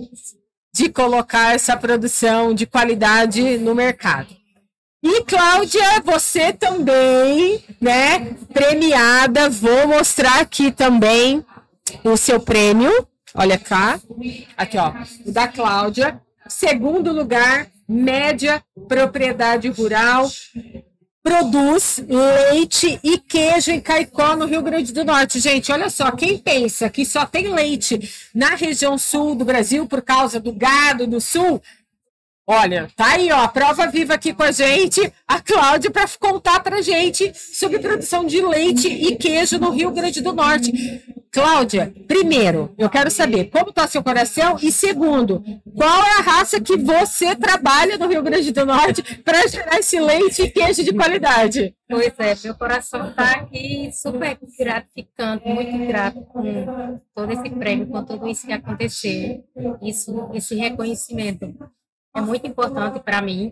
de 0.73 0.89
colocar 0.89 1.53
essa 1.53 1.75
produção 1.75 2.53
de 2.53 2.65
qualidade 2.65 3.57
no 3.57 3.75
mercado. 3.75 4.40
E 5.03 5.23
Cláudia, 5.23 6.01
você 6.03 6.53
também, 6.53 7.63
né, 7.79 8.35
premiada, 8.53 9.49
vou 9.49 9.87
mostrar 9.87 10.41
aqui 10.41 10.71
também 10.71 11.43
o 12.03 12.15
seu 12.15 12.39
prêmio. 12.39 12.91
Olha 13.33 13.57
cá. 13.57 13.99
Aqui, 14.55 14.77
ó, 14.77 14.93
o 15.25 15.31
da 15.31 15.47
Cláudia. 15.47 16.21
Segundo 16.47 17.11
lugar, 17.11 17.67
média 17.87 18.63
propriedade 18.87 19.69
rural 19.69 20.29
produz 21.23 22.03
leite 22.07 22.99
e 23.03 23.17
queijo 23.17 23.71
em 23.71 23.79
Caicó, 23.79 24.35
no 24.35 24.45
Rio 24.45 24.61
Grande 24.61 24.91
do 24.91 25.05
Norte. 25.05 25.39
Gente, 25.39 25.71
olha 25.71 25.89
só, 25.89 26.11
quem 26.11 26.37
pensa 26.37 26.89
que 26.89 27.05
só 27.05 27.25
tem 27.25 27.53
leite 27.53 27.99
na 28.33 28.55
região 28.55 28.97
sul 28.97 29.35
do 29.35 29.45
Brasil 29.45 29.87
por 29.87 30.01
causa 30.01 30.39
do 30.39 30.51
gado 30.51 31.05
do 31.05 31.21
sul, 31.21 31.61
Olha, 32.53 32.89
tá 32.97 33.13
aí, 33.13 33.31
ó, 33.31 33.47
prova 33.47 33.87
viva 33.87 34.13
aqui 34.13 34.33
com 34.33 34.43
a 34.43 34.51
gente, 34.51 35.01
a 35.25 35.39
Cláudia, 35.39 35.89
para 35.89 36.05
contar 36.19 36.59
para 36.59 36.81
gente 36.81 37.31
sobre 37.33 37.79
produção 37.79 38.25
de 38.25 38.41
leite 38.41 38.89
e 38.89 39.15
queijo 39.15 39.57
no 39.57 39.69
Rio 39.69 39.89
Grande 39.89 40.19
do 40.19 40.33
Norte. 40.33 41.01
Cláudia, 41.31 41.93
primeiro, 42.09 42.75
eu 42.77 42.89
quero 42.89 43.09
saber 43.09 43.45
como 43.45 43.69
está 43.69 43.87
seu 43.87 44.03
coração 44.03 44.57
e 44.61 44.69
segundo, 44.69 45.41
qual 45.77 46.03
é 46.03 46.17
a 46.17 46.21
raça 46.21 46.59
que 46.59 46.75
você 46.75 47.33
trabalha 47.37 47.97
no 47.97 48.09
Rio 48.09 48.21
Grande 48.21 48.51
do 48.51 48.65
Norte 48.65 49.01
para 49.19 49.47
gerar 49.47 49.79
esse 49.79 49.97
leite 50.01 50.41
e 50.41 50.49
queijo 50.49 50.83
de 50.83 50.93
qualidade? 50.93 51.73
Pois 51.89 52.13
é, 52.19 52.35
meu 52.43 52.55
coração 52.55 53.11
está 53.11 53.31
aqui 53.31 53.89
super 53.93 54.37
gratificante, 54.59 55.47
muito 55.47 55.87
grato 55.87 56.19
com 56.25 56.99
todo 57.15 57.31
esse 57.31 57.49
prêmio, 57.49 57.87
com 57.87 58.03
tudo 58.03 58.27
isso 58.27 58.45
que 58.45 58.51
aconteceu, 58.51 59.41
isso, 59.81 60.29
esse 60.33 60.53
reconhecimento 60.55 61.55
é 62.13 62.21
muito 62.21 62.45
importante 62.45 62.99
para 62.99 63.21
mim. 63.21 63.51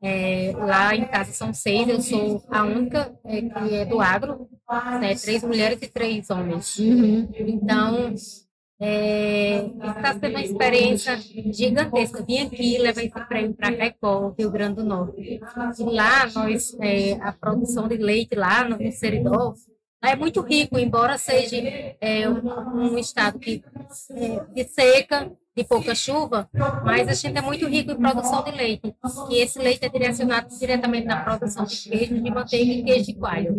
É, 0.00 0.52
lá 0.56 0.94
em 0.94 1.04
casa 1.04 1.32
são 1.32 1.52
seis, 1.52 1.88
eu 1.88 2.00
sou 2.00 2.42
a 2.48 2.62
única 2.62 3.12
é, 3.24 3.42
que 3.42 3.74
é 3.74 3.84
do 3.84 4.00
agro, 4.00 4.48
né, 5.00 5.14
três 5.14 5.42
mulheres 5.42 5.80
e 5.82 5.88
três 5.88 6.30
homens. 6.30 6.78
Uhum. 6.78 7.28
Então, 7.36 8.14
é, 8.80 9.66
está 9.66 10.12
sendo 10.12 10.28
uma 10.28 10.42
experiência 10.42 11.18
gigantesca. 11.52 12.22
Vim 12.22 12.46
aqui 12.46 12.78
levar 12.78 13.02
esse 13.02 13.26
prêmio 13.26 13.54
para 13.54 13.76
Caicó, 13.76 14.32
Rio 14.38 14.50
Grande 14.50 14.76
do 14.76 14.84
Norte. 14.84 15.20
E 15.20 15.84
lá, 15.84 16.28
nós, 16.32 16.76
é, 16.80 17.14
a 17.14 17.32
produção 17.32 17.88
de 17.88 17.96
leite 17.96 18.36
lá 18.36 18.68
no, 18.68 18.78
no 18.78 18.92
Seridó 18.92 19.54
é 20.00 20.14
muito 20.14 20.40
rico, 20.42 20.78
embora 20.78 21.18
seja 21.18 21.56
é, 22.00 22.28
um, 22.28 22.92
um 22.92 22.98
estado 22.98 23.38
que, 23.40 23.64
é, 24.12 24.44
de 24.54 24.64
seca, 24.64 25.32
de 25.56 25.64
pouca 25.64 25.94
chuva, 25.94 26.48
mas 26.84 27.08
a 27.08 27.14
gente 27.14 27.36
é 27.36 27.42
muito 27.42 27.66
rico 27.66 27.90
em 27.90 27.96
produção 27.96 28.44
de 28.44 28.52
leite. 28.52 28.94
E 29.30 29.40
esse 29.40 29.58
leite 29.58 29.84
é 29.84 29.88
direcionado 29.88 30.56
diretamente 30.56 31.06
na 31.06 31.20
produção 31.20 31.64
de 31.64 31.76
queijo, 31.76 32.20
de 32.20 32.30
manteiga 32.30 32.72
e 32.72 32.84
queijo 32.84 33.06
de 33.06 33.14
coalho. 33.14 33.54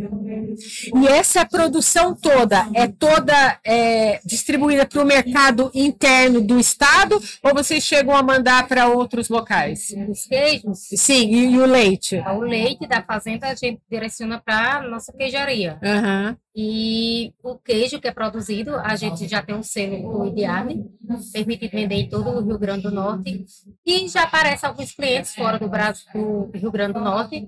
E 0.95 1.07
essa 1.07 1.45
produção 1.45 2.15
toda 2.15 2.67
é 2.73 2.87
toda 2.87 3.59
é, 3.65 4.19
distribuída 4.25 4.85
para 4.85 5.01
o 5.01 5.05
mercado 5.05 5.69
interno 5.73 6.41
do 6.41 6.59
estado 6.59 7.21
ou 7.43 7.53
vocês 7.53 7.83
chegam 7.83 8.15
a 8.15 8.23
mandar 8.23 8.67
para 8.67 8.87
outros 8.87 9.29
locais? 9.29 9.93
Os 10.09 10.25
queijos? 10.25 10.79
Sim, 10.95 11.29
e, 11.29 11.51
e, 11.51 11.59
o 11.59 11.65
leite? 11.65 12.17
O 12.17 12.41
leite 12.41 12.87
da 12.87 13.01
fazenda 13.01 13.47
a 13.47 13.55
gente 13.55 13.81
direciona 13.89 14.39
para 14.39 14.77
a 14.77 14.87
nossa 14.87 15.11
queijaria. 15.13 15.79
Uhum. 15.83 16.35
E 16.61 17.33
o 17.41 17.57
queijo 17.57 18.01
que 18.01 18.07
é 18.09 18.11
produzido, 18.11 18.75
a 18.75 18.93
gente 18.97 19.25
já 19.29 19.41
tem 19.41 19.55
um 19.55 19.63
selo 19.63 20.11
do 20.11 20.25
IDIAB, 20.25 20.85
permitido 21.31 21.71
vender 21.71 21.95
em 21.95 22.09
todo 22.09 22.31
o 22.31 22.45
Rio 22.45 22.59
Grande 22.59 22.83
do 22.83 22.91
Norte. 22.91 23.45
E 23.85 24.09
já 24.09 24.23
aparecem 24.23 24.67
alguns 24.67 24.91
clientes 24.91 25.33
fora 25.33 25.57
do 25.57 25.69
Brasil, 25.69 26.11
do 26.13 26.51
Rio 26.53 26.69
Grande 26.69 26.95
do 26.95 26.99
Norte, 26.99 27.47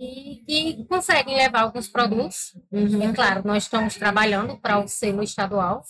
e 0.00 0.42
que 0.46 0.86
conseguem 0.86 1.36
levar 1.36 1.64
alguns 1.64 1.86
produtos. 1.86 2.56
Uhum. 2.72 3.10
E, 3.10 3.12
claro, 3.12 3.42
nós 3.44 3.64
estamos 3.64 3.94
trabalhando 3.96 4.56
para 4.56 4.82
o 4.82 4.88
selo 4.88 5.22
estadual, 5.22 5.82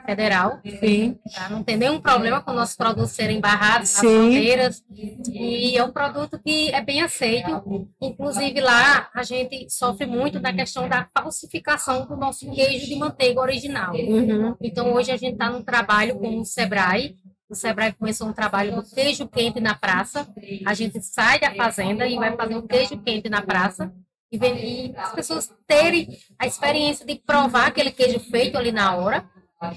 federal. 0.00 0.60
Sim. 0.80 1.18
Tá? 1.34 1.48
Não 1.50 1.62
tem 1.62 1.76
nenhum 1.76 2.00
problema 2.00 2.40
com 2.40 2.52
nossos 2.52 2.76
produtos 2.76 3.12
serem 3.12 3.40
barrados 3.40 3.90
Sim. 3.90 4.06
nas 4.06 4.14
fronteiras. 4.14 4.84
E 5.30 5.76
é 5.76 5.84
um 5.84 5.92
produto 5.92 6.38
que 6.38 6.70
é 6.70 6.80
bem 6.80 7.02
aceito. 7.02 7.88
Inclusive, 8.00 8.60
lá 8.60 9.10
a 9.14 9.22
gente 9.22 9.68
sofre 9.70 10.06
muito 10.06 10.40
da 10.40 10.52
questão 10.52 10.88
da 10.88 11.06
falsificação 11.16 12.06
do 12.06 12.16
nosso 12.16 12.50
queijo 12.50 12.86
de 12.86 12.96
manteiga 12.96 13.40
original. 13.40 13.94
Uhum. 13.94 14.56
Então, 14.60 14.92
hoje 14.92 15.10
a 15.10 15.16
gente 15.16 15.34
está 15.34 15.50
num 15.50 15.62
trabalho 15.62 16.18
com 16.18 16.40
o 16.40 16.44
Sebrae 16.44 17.16
o 17.52 17.54
Sebrae 17.54 17.92
começou 17.92 18.26
um 18.26 18.32
trabalho 18.32 18.74
do 18.74 18.82
queijo 18.82 19.28
quente 19.28 19.60
na 19.60 19.74
praça. 19.74 20.26
A 20.64 20.72
gente 20.72 21.02
sai 21.02 21.38
da 21.38 21.54
fazenda 21.54 22.06
e 22.06 22.16
vai 22.16 22.34
fazer 22.34 22.56
um 22.56 22.66
queijo 22.66 22.96
quente 23.02 23.28
na 23.28 23.42
praça. 23.42 23.92
E, 24.32 24.38
e 24.38 24.96
as 24.96 25.12
pessoas 25.12 25.52
terem 25.66 26.08
a 26.38 26.46
experiência 26.46 27.04
de 27.04 27.16
provar 27.16 27.66
aquele 27.66 27.90
queijo 27.90 28.18
feito 28.20 28.56
ali 28.56 28.72
na 28.72 28.96
hora 28.96 29.28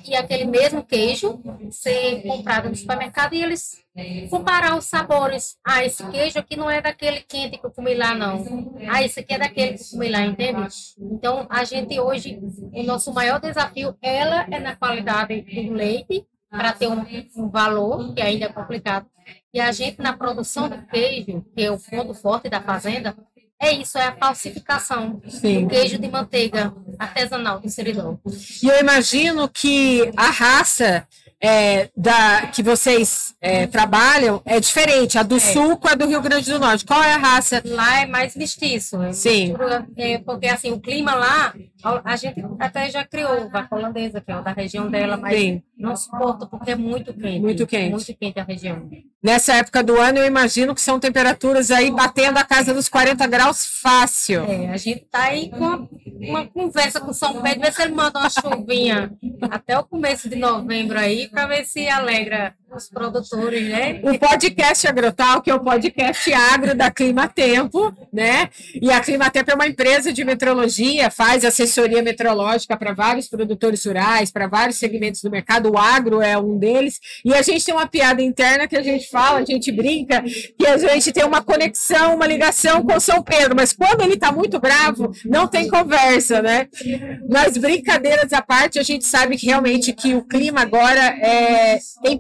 e 0.08 0.16
aquele 0.16 0.46
mesmo 0.46 0.84
queijo 0.84 1.42
ser 1.70 2.24
comprado 2.24 2.70
no 2.70 2.76
supermercado 2.76 3.34
e 3.34 3.44
eles 3.44 3.84
comparar 4.30 4.78
os 4.78 4.86
sabores. 4.86 5.58
Ah, 5.64 5.84
esse 5.86 6.06
queijo 6.10 6.38
aqui 6.38 6.56
não 6.56 6.70
é 6.70 6.82
daquele 6.82 7.22
quente 7.22 7.58
que 7.58 7.66
eu 7.66 7.72
comi 7.72 7.96
lá, 7.96 8.14
não. 8.14 8.76
Ah, 8.90 9.04
esse 9.04 9.20
aqui 9.20 9.34
é 9.34 9.40
daquele 9.40 9.78
que 9.78 9.84
eu 9.84 9.90
comi 9.92 10.10
lá, 10.10 10.22
entende? 10.22 10.68
Então, 11.00 11.48
a 11.50 11.64
gente 11.64 12.00
hoje, 12.00 12.40
o 12.74 12.84
nosso 12.84 13.14
maior 13.14 13.40
desafio, 13.40 13.96
ela 14.02 14.46
é 14.52 14.60
na 14.60 14.76
qualidade 14.76 15.42
do 15.42 15.74
leite 15.74 16.26
para 16.50 16.74
ter 16.74 16.88
um, 16.88 17.06
um, 17.36 17.50
valor, 17.50 18.14
que 18.14 18.22
ainda 18.22 18.46
é 18.46 18.50
complicado. 18.50 19.06
E 19.54 19.60
a 19.60 19.72
gente, 19.72 20.02
na 20.02 20.14
produção 20.14 20.70
do 20.70 20.82
queijo, 20.88 21.46
que 21.56 21.64
é 21.64 21.72
o 21.72 21.80
ponto 21.80 22.14
forte 22.14 22.50
da 22.50 22.62
fazenda, 22.62 23.16
é 23.60 23.74
isso, 23.74 23.98
é 23.98 24.08
a 24.08 24.16
falsificação 24.16 25.22
Sim. 25.28 25.64
do 25.64 25.70
queijo 25.70 25.98
de 25.98 26.08
manteiga 26.08 26.74
artesanal 27.00 27.60
do 27.60 27.70
Seridão. 27.70 28.20
E 28.62 28.68
eu 28.68 28.80
imagino 28.80 29.48
que 29.48 30.12
a 30.16 30.30
raça 30.30 31.08
é, 31.42 31.90
da, 31.96 32.48
que 32.48 32.64
vocês 32.64 33.36
é, 33.42 33.68
trabalham 33.68 34.42
é 34.46 34.60
diferente. 34.60 35.18
A 35.18 35.24
do 35.24 35.38
é. 35.38 35.40
sul 35.40 35.78
com 35.78 35.88
a 35.88 35.96
do 35.96 36.08
Rio 36.08 36.22
Grande 36.22 36.52
do 36.52 36.60
Norte. 36.60 36.86
Qual 36.86 37.02
é 37.04 37.14
a 37.14 37.18
raça? 37.18 37.62
Lá 37.66 38.02
é 38.02 38.06
mais 38.06 38.36
mestiço. 38.36 39.02
É 39.04 39.14
Sim. 39.14 39.54
É, 39.96 40.18
porque 40.20 40.48
assim, 40.48 40.72
o 40.72 40.80
clima 40.80 41.14
lá, 41.14 41.54
a 42.04 42.16
gente 42.16 42.44
até 42.60 42.90
já 42.90 43.06
criou 43.06 43.50
vaca 43.50 43.76
holandesa, 43.76 44.22
que 44.22 44.32
é 44.32 44.42
da 44.42 44.52
região 44.52 44.90
dela, 44.90 45.18
mas 45.18 45.38
Sim. 45.38 45.62
não 45.78 45.96
suporta 45.96 46.46
porque 46.46 46.72
é 46.72 46.76
muito 46.76 47.14
quente. 47.14 47.40
Muito 47.40 47.68
quente. 47.68 47.92
Muito 47.92 48.16
quente 48.16 48.40
a 48.40 48.44
região. 48.44 48.90
Nessa 49.22 49.56
época 49.56 49.84
do 49.84 50.00
ano, 50.00 50.20
eu 50.20 50.26
imagino 50.26 50.74
que 50.74 50.82
são 50.82 51.00
temperaturas 51.00 51.72
aí 51.72 51.92
batendo 51.92 52.38
a 52.38 52.44
casa 52.44 52.74
dos 52.74 52.88
40 52.88 53.26
graus 53.28 53.66
fácil. 53.66 54.44
É, 54.44 54.70
a 54.70 54.78
gente 54.78 55.02
tá 55.12 55.24
aí 55.26 55.50
com 55.50 55.88
uma 56.20 56.48
conversa 56.48 57.00
com 57.00 57.14
São 57.14 57.42
Pedro, 57.42 57.62
ver 57.62 57.74
se 57.74 57.82
ele 57.82 57.94
manda 57.94 58.20
uma 58.20 58.30
chuvinha. 58.30 59.12
Até 59.50 59.78
o 59.78 59.84
começo 59.84 60.30
de 60.30 60.36
novembro 60.36 60.98
aí, 60.98 61.28
para 61.30 61.48
ver 61.48 61.66
se 61.66 61.88
alegra 61.88 62.56
os 62.76 62.90
produtores, 62.90 63.70
né? 63.70 64.02
O 64.04 64.20
podcast 64.20 64.88
Agrotal, 64.88 65.42
que 65.42 65.50
é 65.50 65.56
o 65.56 65.60
podcast 65.60 66.34
agro 66.34 66.76
da 66.76 66.92
Clima 66.92 67.28
Tempo, 67.28 67.96
né? 68.12 68.50
E 68.82 68.92
a 68.92 69.00
Clima 69.00 69.30
Tempo 69.30 69.52
é 69.52 69.56
uma 69.56 69.68
empresa 69.68 70.12
de 70.12 70.24
metrologia, 70.26 71.10
faz 71.10 71.46
assessoria 71.46 72.04
meteorológica 72.04 72.76
para 72.76 72.94
vários 72.94 73.30
produtores 73.30 73.86
rurais, 73.86 74.30
para 74.32 74.48
vários 74.48 74.78
segmentos 74.78 75.22
do 75.22 75.32
mercado, 75.32 75.72
o 75.72 75.78
agro 75.78 76.22
é 76.22 76.38
um 76.38 76.58
deles. 76.58 77.00
E 77.24 77.34
a 77.34 77.42
gente 77.42 77.64
tem 77.64 77.74
uma 77.74 77.88
piada 77.88 78.22
interna 78.22 78.68
que 78.68 78.76
a 78.76 78.84
gente 78.84 79.10
fala, 79.10 79.40
a 79.40 79.46
gente 79.46 79.72
brinca, 79.72 80.22
que 80.22 80.68
a 80.68 80.78
gente 80.78 81.14
tem 81.14 81.24
uma 81.24 81.42
conexão, 81.42 82.16
uma 82.16 82.28
ligação 82.28 82.84
com 82.84 83.00
São 83.00 83.24
Pedro, 83.24 83.56
mas 83.56 83.72
quando 83.72 84.02
ele 84.02 84.16
está 84.16 84.32
muito 84.32 84.60
bravo, 84.60 85.12
não 85.26 85.48
tem 85.48 85.70
conversa, 85.70 86.42
né? 86.42 86.68
Mas 87.30 87.58
brincadeiras 87.58 88.34
à 88.34 88.42
parte, 88.42 88.80
a 88.80 88.84
gente 88.84 89.06
sabe 89.06 89.38
que 89.38 89.46
realmente 89.46 89.94
que 89.94 90.14
o 90.14 90.24
clima 90.24 90.62
agora 90.62 91.02
é, 91.02 91.80
tem 92.04 92.18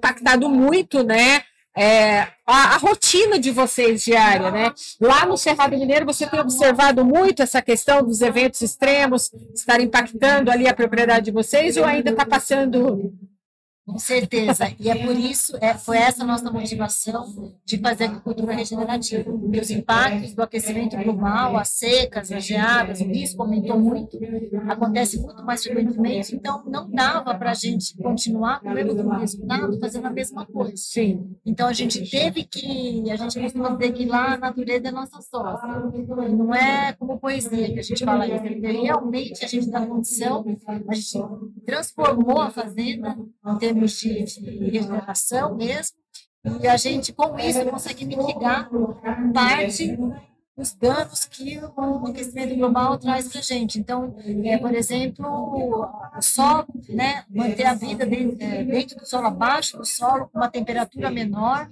muito, 0.49 1.03
né? 1.03 1.43
É, 1.77 2.21
a, 2.47 2.75
a, 2.75 2.77
rotina 2.77 3.37
de 3.37 3.51
vocês 3.51 4.01
diária, 4.01 4.49
né? 4.49 4.71
Lá 5.01 5.25
no 5.25 5.37
Cerrado 5.37 5.77
Mineiro, 5.77 6.05
você 6.05 6.25
tem 6.25 6.39
observado 6.39 7.03
muito 7.03 7.43
essa 7.43 7.61
questão 7.61 8.01
dos 8.01 8.21
eventos 8.21 8.61
extremos 8.61 9.29
estar 9.53 9.81
impactando 9.81 10.49
ali 10.49 10.69
a 10.69 10.73
propriedade 10.73 11.25
de 11.25 11.31
vocês 11.31 11.75
ou 11.75 11.83
ainda 11.83 12.11
está 12.11 12.25
passando 12.25 13.13
com 13.85 13.99
certeza. 13.99 14.73
E 14.79 14.89
é 14.89 14.95
por 14.95 15.15
isso, 15.15 15.55
é, 15.61 15.75
foi 15.75 15.97
essa 15.97 16.25
nossa 16.25 16.51
motivação 16.51 17.53
de 17.63 17.77
fazer 17.77 18.05
agricultura 18.05 18.53
regenerativa. 18.53 19.23
Porque 19.23 19.59
os 19.59 19.69
impactos 19.69 20.33
do 20.33 20.41
aquecimento 20.41 20.97
global, 20.97 21.55
as 21.57 21.69
secas, 21.69 22.31
as 22.31 22.43
geadas, 22.43 22.99
o 22.99 23.05
risco 23.05 23.43
aumentou 23.43 23.79
muito, 23.79 24.17
acontece 24.67 25.19
muito 25.19 25.43
mais 25.45 25.61
frequentemente, 25.63 26.35
então 26.35 26.63
não 26.65 26.89
dava 26.89 27.35
para 27.35 27.51
a 27.51 27.53
gente 27.53 27.95
continuar 27.97 28.59
com 28.59 28.69
o 28.69 28.73
mesmo 28.73 29.09
resultado 29.11 29.79
fazendo 29.79 30.07
a 30.07 30.11
mesma 30.11 30.45
coisa. 30.45 30.73
Sim. 30.75 31.35
Então 31.45 31.67
a 31.67 31.73
gente 31.73 32.09
teve 32.09 32.43
que, 32.43 33.09
a 33.11 33.15
gente 33.15 33.39
costuma 33.39 33.69
dizer 33.69 33.93
que 33.93 34.05
lá 34.05 34.33
a 34.33 34.37
natureza 34.37 34.87
é 34.87 34.91
nossa 34.91 35.21
sócia. 35.21 35.67
Não 35.67 36.53
é 36.55 36.93
como 36.93 37.19
poesia 37.19 37.71
que 37.71 37.79
a 37.79 37.83
gente 37.83 38.03
fala 38.03 38.25
isso. 38.27 38.43
Realmente 38.61 39.45
a 39.45 39.47
gente 39.47 39.69
dá 39.69 39.85
condição, 39.85 40.43
a 40.87 40.93
gente 40.95 41.19
transformou 41.65 42.41
a 42.41 42.49
fazenda 42.49 43.15
em 43.45 43.74
termos 43.75 43.99
de, 43.99 44.23
de 44.23 44.69
regeneração 44.69 45.55
mesmo, 45.55 45.97
E 46.61 46.67
a 46.67 46.77
gente, 46.77 47.11
com 47.11 47.37
isso, 47.39 47.65
consegue 47.65 48.05
mitigar 48.05 48.69
parte 49.33 49.97
dos 50.55 50.73
danos 50.73 51.25
que 51.25 51.59
o 51.59 52.07
aquecimento 52.07 52.55
global 52.55 52.97
traz 52.97 53.27
para 53.27 53.39
a 53.39 53.43
gente. 53.43 53.77
Então, 53.77 54.15
é, 54.45 54.57
por 54.57 54.73
exemplo, 54.73 55.89
solo, 56.21 56.65
né, 56.87 57.25
manter 57.29 57.65
a 57.65 57.73
vida 57.73 58.05
dentro, 58.05 58.37
é, 58.39 58.63
dentro 58.63 58.97
do 58.97 59.05
solo, 59.05 59.27
abaixo 59.27 59.77
do 59.77 59.85
solo, 59.85 60.29
com 60.29 60.39
uma 60.39 60.49
temperatura 60.49 61.11
menor, 61.11 61.69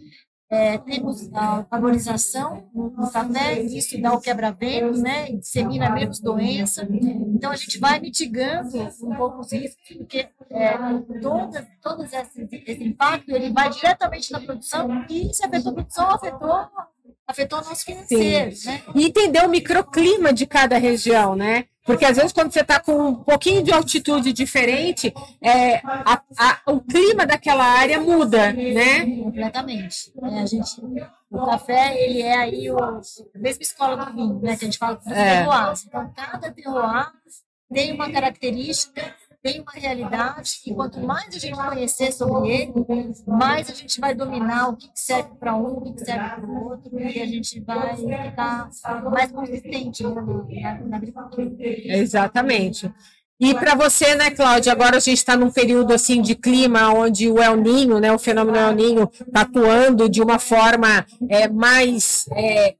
é, 0.53 0.77
temos 0.77 1.33
a 1.33 1.65
valorização 1.69 2.69
no 2.73 3.11
café, 3.11 3.59
isso 3.59 3.99
dá 3.99 4.13
o 4.13 4.21
quebra-vento, 4.21 4.99
né, 4.99 5.31
dissemina 5.31 5.89
menos 5.89 6.19
doença. 6.19 6.87
Então, 6.89 7.51
a 7.51 7.55
gente 7.55 7.79
vai 7.79 7.99
mitigando 7.99 8.77
um 9.01 9.15
pouco 9.15 9.39
os 9.39 9.51
riscos, 9.51 9.97
porque 9.97 10.29
é, 10.51 10.77
todo, 11.21 11.67
todo 11.81 12.03
esse, 12.03 12.47
esse 12.67 12.83
impacto 12.83 13.31
ele 13.31 13.51
vai 13.51 13.69
diretamente 13.69 14.31
na 14.31 14.39
produção, 14.39 15.05
e 15.09 15.33
se 15.33 15.43
afetou 15.43 15.71
a 15.71 15.75
produção, 15.75 16.09
afetou 16.11 16.67
afetou 17.25 17.59
o 17.59 17.63
nosso 17.63 17.85
financeiro, 17.85 18.53
né? 18.65 18.83
E 18.93 19.05
entender 19.05 19.45
o 19.45 19.49
microclima 19.49 20.33
de 20.33 20.45
cada 20.45 20.77
região, 20.77 21.35
né? 21.35 21.65
Porque 21.85 22.05
às 22.05 22.15
vezes 22.15 22.31
quando 22.31 22.51
você 22.51 22.61
está 22.61 22.79
com 22.79 23.09
um 23.09 23.15
pouquinho 23.15 23.61
de 23.61 23.73
altitude 23.73 24.31
diferente, 24.31 25.13
é, 25.41 25.77
a, 25.83 26.21
a, 26.37 26.71
o 26.71 26.79
clima 26.79 27.25
daquela 27.25 27.65
área 27.65 27.99
muda, 27.99 28.53
né? 28.53 29.05
Completamente. 29.05 30.13
É, 30.21 30.39
a 30.39 30.45
gente, 30.45 30.81
o 31.29 31.45
café, 31.45 32.01
ele 32.01 32.21
é 32.21 32.37
aí 32.37 32.71
o, 32.71 32.77
a 32.81 33.01
mesma 33.35 33.63
escola 33.63 33.97
do 33.97 34.13
vinho, 34.13 34.39
né? 34.41 34.55
Que 34.55 34.63
a 34.63 34.67
gente 34.67 34.77
fala 34.77 34.95
dos 34.95 35.07
é. 35.07 35.39
terroirs. 35.39 35.85
Então, 35.85 36.13
cada 36.15 36.51
terroir 36.51 37.11
tem 37.73 37.91
uma 37.91 38.11
característica 38.11 39.15
tem 39.43 39.59
uma 39.59 39.73
realidade 39.73 40.61
e 40.65 40.73
quanto 40.73 41.01
mais 41.01 41.27
a 41.35 41.37
gente 41.37 41.53
conhecer 41.53 42.13
sobre 42.13 42.49
ele, 42.49 42.73
mais 43.27 43.69
a 43.69 43.73
gente 43.73 43.99
vai 43.99 44.15
dominar 44.15 44.69
o 44.69 44.77
que 44.77 44.89
serve 44.95 45.31
para 45.37 45.53
um, 45.53 45.79
o 45.79 45.93
que 45.93 46.05
serve 46.05 46.29
para 46.29 46.45
o 46.45 46.69
outro 46.69 46.97
e 46.97 47.21
a 47.21 47.25
gente 47.25 47.59
vai 47.59 47.97
ficar 47.97 48.69
mais 49.11 49.31
consistente 49.33 50.01
né, 50.07 50.13
na, 50.61 50.87
na 50.87 50.97
agricultura. 50.97 51.51
Exatamente. 51.59 52.89
E 53.37 53.53
para 53.53 53.75
você, 53.75 54.15
né, 54.15 54.31
Cláudia, 54.31 54.71
agora 54.71 54.95
a 54.95 55.01
gente 55.01 55.17
está 55.17 55.35
num 55.35 55.51
período 55.51 55.93
assim 55.93 56.21
de 56.21 56.35
clima 56.35 56.93
onde 56.93 57.29
o 57.29 57.41
El 57.41 57.57
Ninho, 57.57 57.99
né, 57.99 58.13
o 58.13 58.19
fenômeno 58.19 58.57
El 58.57 58.73
Ninho 58.73 59.11
está 59.27 59.41
atuando 59.41 60.07
de 60.07 60.21
uma 60.21 60.39
forma 60.39 61.05
é, 61.27 61.49
mais 61.49 62.25
é, 62.31 62.75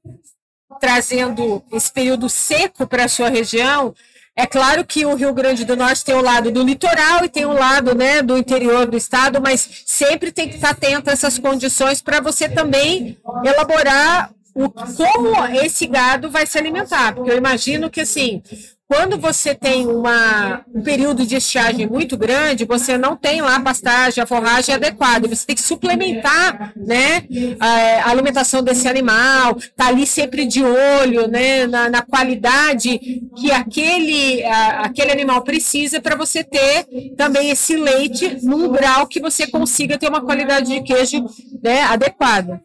trazendo 0.80 1.62
esse 1.70 1.92
período 1.92 2.30
seco 2.30 2.86
para 2.86 3.04
a 3.04 3.08
sua 3.08 3.28
região. 3.28 3.94
É 4.36 4.46
claro 4.46 4.84
que 4.84 5.06
o 5.06 5.14
Rio 5.14 5.32
Grande 5.32 5.64
do 5.64 5.76
Norte 5.76 6.04
tem 6.04 6.14
o 6.14 6.20
lado 6.20 6.50
do 6.50 6.64
litoral 6.64 7.24
e 7.24 7.28
tem 7.28 7.44
o 7.44 7.52
lado 7.52 7.94
né, 7.94 8.20
do 8.20 8.36
interior 8.36 8.84
do 8.86 8.96
estado, 8.96 9.40
mas 9.40 9.84
sempre 9.86 10.32
tem 10.32 10.48
que 10.48 10.56
estar 10.56 10.70
atento 10.70 11.08
a 11.08 11.12
essas 11.12 11.38
condições 11.38 12.02
para 12.02 12.20
você 12.20 12.48
também 12.48 13.16
elaborar 13.44 14.32
o, 14.52 14.68
como 14.70 15.46
esse 15.62 15.86
gado 15.86 16.30
vai 16.30 16.46
se 16.46 16.58
alimentar. 16.58 17.14
Porque 17.14 17.30
eu 17.30 17.36
imagino 17.36 17.88
que 17.88 18.00
assim, 18.00 18.42
quando 18.86 19.18
você 19.18 19.54
tem 19.54 19.86
uma, 19.86 20.62
um 20.72 20.82
período 20.82 21.26
de 21.26 21.36
estiagem 21.36 21.86
muito 21.86 22.18
grande, 22.18 22.66
você 22.66 22.98
não 22.98 23.16
tem 23.16 23.40
lá 23.40 23.56
a 23.56 23.60
pastagem, 23.60 24.22
a 24.22 24.26
forragem 24.26 24.74
adequada. 24.74 25.26
Você 25.26 25.46
tem 25.46 25.56
que 25.56 25.62
suplementar 25.62 26.72
né, 26.76 27.26
a, 27.58 28.10
alimentação 28.10 28.62
desse 28.62 28.86
animal, 28.86 29.56
tá 29.74 29.86
ali 29.86 30.06
sempre 30.06 30.44
de 30.44 30.62
olho 30.62 31.26
né, 31.26 31.66
na, 31.66 31.88
na 31.88 32.02
qualidade 32.02 32.98
que 33.36 33.50
aquele, 33.50 34.44
a, 34.44 34.82
aquele 34.82 35.12
animal 35.12 35.42
precisa 35.42 36.00
para 36.00 36.14
você 36.14 36.44
ter 36.44 36.86
também 37.16 37.50
esse 37.50 37.76
leite 37.76 38.38
num 38.42 38.70
grau 38.70 39.06
que 39.06 39.20
você 39.20 39.46
consiga 39.46 39.98
ter 39.98 40.08
uma 40.08 40.20
qualidade 40.20 40.70
de 40.70 40.82
queijo 40.82 41.24
né, 41.62 41.82
adequada. 41.84 42.62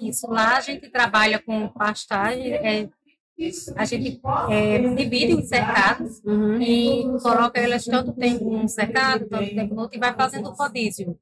Isso, 0.00 0.26
lá 0.28 0.56
a 0.56 0.60
gente 0.60 0.90
trabalha 0.90 1.38
com 1.38 1.68
pastagem. 1.68 2.52
É 2.52 2.88
a 3.76 3.84
gente 3.84 4.20
é, 4.50 4.78
divide 4.94 5.34
os 5.34 5.48
cercados 5.48 6.20
uhum. 6.24 6.60
e 6.60 7.04
coloca 7.20 7.60
elas 7.60 7.84
tanto 7.84 8.12
tempo 8.12 8.50
num 8.50 8.68
cercado, 8.68 9.26
tanto 9.26 9.54
tempo 9.54 9.74
no 9.74 9.82
outro, 9.82 9.96
e 9.96 10.00
vai 10.00 10.14
fazendo 10.14 10.48
o 10.48 10.52
rodízio. 10.52 11.18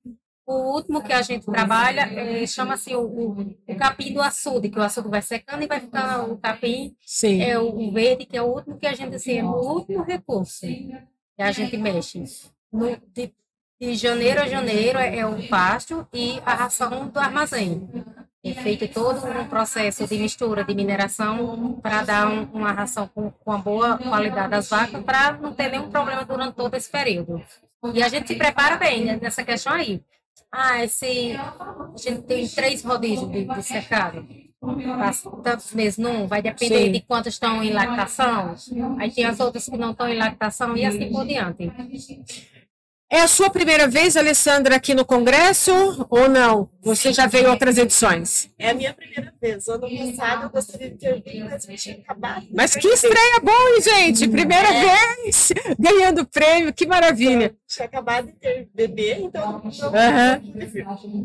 O 0.46 0.74
último 0.74 1.02
que 1.02 1.12
a 1.12 1.22
gente 1.22 1.46
trabalha 1.46 2.02
é, 2.02 2.44
chama-se 2.46 2.94
o, 2.94 3.02
o, 3.02 3.40
o, 3.68 3.76
capim 3.76 4.12
do 4.12 4.20
açude, 4.20 4.68
que 4.68 4.78
o 4.78 4.82
açude 4.82 5.08
vai 5.08 5.22
secando 5.22 5.62
e 5.62 5.66
vai 5.68 5.80
ficar 5.80 6.28
o 6.28 6.36
capim, 6.38 6.96
Sim. 7.06 7.40
é 7.40 7.56
o, 7.58 7.68
o, 7.68 7.92
verde, 7.92 8.26
que 8.26 8.36
é 8.36 8.42
o 8.42 8.46
último 8.46 8.76
que 8.76 8.86
a 8.86 8.92
gente, 8.92 9.14
assim, 9.14 9.38
é 9.38 9.44
o 9.44 9.54
último 9.54 10.02
recurso 10.02 10.66
que 10.66 11.42
a 11.42 11.52
gente 11.52 11.76
mexe. 11.76 12.24
No, 12.72 12.96
de, 13.14 13.32
de 13.80 13.94
janeiro 13.94 14.40
a 14.40 14.46
janeiro 14.46 14.98
é, 14.98 15.18
é 15.18 15.26
o 15.26 15.48
pasto 15.48 16.06
e 16.12 16.40
a 16.44 16.54
ração 16.54 17.08
do 17.08 17.18
armazém 17.18 17.88
e 18.42 18.54
feito 18.54 18.88
todo 18.88 19.26
um 19.26 19.46
processo 19.46 20.06
de 20.06 20.16
mistura 20.16 20.64
de 20.64 20.74
mineração 20.74 21.78
para 21.82 22.02
dar 22.02 22.28
um, 22.28 22.44
uma 22.52 22.72
ração 22.72 23.08
com, 23.14 23.30
com 23.30 23.50
uma 23.50 23.58
boa 23.58 23.98
qualidade 23.98 24.50
das 24.50 24.68
vacas 24.68 25.02
para 25.04 25.32
não 25.32 25.52
ter 25.52 25.70
nenhum 25.70 25.90
problema 25.90 26.24
durante 26.24 26.54
todo 26.54 26.74
esse 26.74 26.90
período. 26.90 27.42
E 27.94 28.02
a 28.02 28.08
gente 28.08 28.28
se 28.28 28.36
prepara 28.36 28.76
bem 28.76 29.18
nessa 29.18 29.44
questão 29.44 29.72
aí. 29.74 30.02
Ah, 30.52 30.82
esse, 30.82 31.32
a 31.36 31.92
gente 31.96 32.22
tem 32.22 32.48
três 32.48 32.82
rodízios 32.82 33.30
de, 33.30 33.44
de 33.44 33.62
secado. 33.62 34.26
Tantos 35.42 35.72
meses 35.72 35.96
não, 35.96 36.26
vai 36.26 36.42
depender 36.42 36.86
Sim. 36.86 36.92
de 36.92 37.00
quantos 37.00 37.34
estão 37.34 37.62
em 37.62 37.72
lactação. 37.72 38.54
Aí 38.98 39.10
tem 39.10 39.24
as 39.24 39.40
outras 39.40 39.64
que 39.66 39.76
não 39.76 39.92
estão 39.92 40.08
em 40.08 40.18
lactação 40.18 40.76
e 40.76 40.84
assim 40.84 41.10
por 41.10 41.26
diante. 41.26 41.70
É 43.12 43.22
a 43.22 43.26
sua 43.26 43.50
primeira 43.50 43.88
vez, 43.88 44.16
Alessandra, 44.16 44.76
aqui 44.76 44.94
no 44.94 45.04
Congresso 45.04 46.06
ou 46.08 46.28
não? 46.28 46.70
Você 46.80 47.12
já 47.12 47.26
veio 47.26 47.50
outras 47.50 47.76
edições? 47.76 48.48
É 48.56 48.70
a 48.70 48.74
minha 48.74 48.94
primeira 48.94 49.34
vez. 49.42 49.66
Ano 49.66 49.88
passado 49.90 50.44
eu 50.44 50.50
gostaria 50.50 50.90
de 50.90 50.96
ter 50.96 51.20
vindo, 51.20 51.50
mas 51.50 51.68
eu 51.68 51.74
tinha 51.74 51.96
acabado. 51.96 52.46
Mas 52.54 52.76
que 52.76 52.86
estreia 52.86 53.40
boa, 53.42 53.74
hein, 53.74 53.82
gente? 53.82 54.28
Primeira 54.28 54.68
é. 54.68 54.80
vez 55.24 55.52
ganhando 55.76 56.24
prêmio, 56.24 56.72
que 56.72 56.86
maravilha. 56.86 57.46
Eu 57.46 57.56
tinha 57.66 57.86
acabado 57.86 58.26
de 58.28 58.32
ter 58.34 58.68
bebê, 58.72 59.14
então. 59.14 59.60
Uhum. 59.60 59.70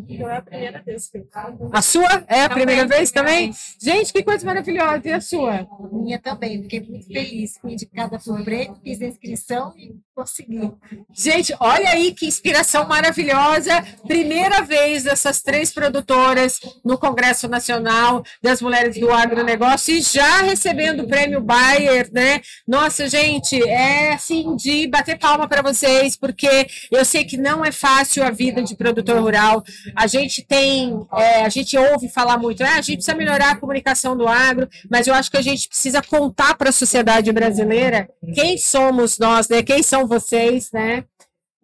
Então 0.09 0.27
é 0.29 0.37
a 0.37 0.41
primeira 0.41 0.81
vez 0.81 1.07
que 1.07 1.23
A 1.71 1.81
sua? 1.83 2.25
É 2.27 2.41
a 2.41 2.49
primeira 2.49 2.87
vez 2.87 3.11
também? 3.11 3.53
Gente, 3.79 4.11
que 4.11 4.23
coisa 4.23 4.43
maravilhosa. 4.43 5.01
E 5.05 5.11
a 5.13 5.21
sua? 5.21 5.67
Minha 5.91 6.19
também. 6.19 6.63
Fiquei 6.63 6.81
muito 6.81 7.05
feliz. 7.05 7.59
Fui 7.61 7.73
indicada 7.73 8.17
por 8.17 8.43
prêmio, 8.43 8.75
fiz 8.83 8.99
a 9.03 9.05
inscrição 9.05 9.71
e 9.77 9.95
consegui. 10.15 10.71
Gente, 11.13 11.53
olha 11.59 11.89
aí 11.89 12.13
que 12.13 12.25
inspiração 12.25 12.87
maravilhosa. 12.87 13.85
Primeira 14.07 14.61
vez 14.61 15.03
dessas 15.03 15.41
três 15.41 15.73
produtoras 15.73 16.61
no 16.85 16.97
Congresso 16.97 17.49
Nacional 17.49 18.23
das 18.41 18.61
Mulheres 18.61 18.97
do 18.97 19.11
Agronegócio 19.11 19.93
e 19.93 20.01
já 20.01 20.41
recebendo 20.41 21.01
o 21.01 21.07
prêmio 21.07 21.41
Bayer, 21.41 22.09
né? 22.13 22.39
Nossa, 22.65 23.09
gente, 23.09 23.61
é 23.67 24.13
assim 24.13 24.55
de 24.55 24.87
bater 24.87 25.19
palma 25.19 25.49
para 25.49 25.61
vocês, 25.61 26.15
porque 26.15 26.65
eu 26.89 27.03
sei 27.03 27.25
que 27.25 27.35
não 27.35 27.65
é 27.65 27.71
fácil 27.71 28.23
a 28.23 28.31
vida 28.31 28.63
de 28.63 28.73
produtor 28.73 29.19
rural. 29.19 29.63
A 29.97 30.07
gente 30.07 30.43
tem, 30.43 31.05
é, 31.13 31.43
a 31.43 31.49
gente 31.49 31.77
ouve 31.77 32.07
falar 32.07 32.37
muito, 32.37 32.63
ah, 32.63 32.75
a 32.75 32.81
gente 32.81 32.97
precisa 32.97 33.17
melhorar 33.17 33.51
a 33.51 33.57
comunicação 33.57 34.15
do 34.15 34.29
agro, 34.29 34.69
mas 34.89 35.07
eu 35.07 35.13
acho 35.13 35.29
que 35.29 35.37
a 35.37 35.41
gente 35.41 35.67
precisa 35.67 36.01
contar 36.01 36.55
para 36.55 36.69
a 36.69 36.73
sociedade 36.73 37.29
brasileira 37.33 38.07
quem 38.33 38.57
somos 38.57 39.19
nós, 39.19 39.49
né? 39.49 39.61
Quem 39.61 39.83
são 39.83 40.04
vocês, 40.07 40.71
né? 40.71 41.05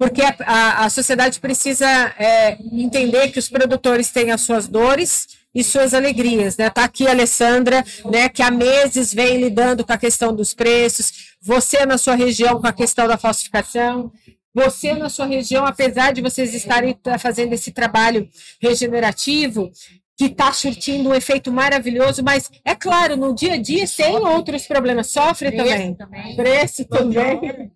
porque 0.01 0.23
a, 0.23 0.35
a, 0.47 0.85
a 0.85 0.89
sociedade 0.89 1.39
precisa 1.39 1.85
é, 2.17 2.57
entender 2.71 3.29
que 3.29 3.37
os 3.37 3.47
produtores 3.47 4.09
têm 4.09 4.31
as 4.31 4.41
suas 4.41 4.67
dores 4.67 5.27
e 5.53 5.63
suas 5.63 5.93
alegrias, 5.93 6.57
né? 6.57 6.71
Tá 6.71 6.85
aqui 6.85 7.05
a 7.05 7.11
Alessandra, 7.11 7.85
né, 8.09 8.27
que 8.27 8.41
há 8.41 8.49
meses 8.49 9.13
vem 9.13 9.37
lidando 9.37 9.85
com 9.85 9.93
a 9.93 9.99
questão 9.99 10.33
dos 10.35 10.55
preços, 10.55 11.35
você 11.39 11.85
na 11.85 11.99
sua 11.99 12.15
região 12.15 12.59
com 12.59 12.65
a 12.65 12.73
questão 12.73 13.07
da 13.07 13.15
falsificação, 13.15 14.11
você 14.55 14.95
na 14.95 15.07
sua 15.07 15.27
região, 15.27 15.67
apesar 15.67 16.13
de 16.13 16.21
vocês 16.21 16.51
estarem 16.55 16.97
fazendo 17.19 17.53
esse 17.53 17.71
trabalho 17.71 18.27
regenerativo, 18.59 19.69
que 20.17 20.25
está 20.25 20.51
surtindo 20.51 21.09
um 21.09 21.13
efeito 21.13 21.51
maravilhoso, 21.51 22.23
mas 22.23 22.49
é 22.65 22.73
claro, 22.73 23.15
no 23.15 23.35
dia 23.35 23.53
a 23.53 23.57
dia 23.57 23.85
tem 23.87 24.15
outros 24.15 24.65
problemas, 24.65 25.11
sofre 25.11 25.51
Preço 25.51 25.63
também. 25.63 25.93
também. 25.93 26.35
Preço 26.35 26.85
também. 26.85 27.71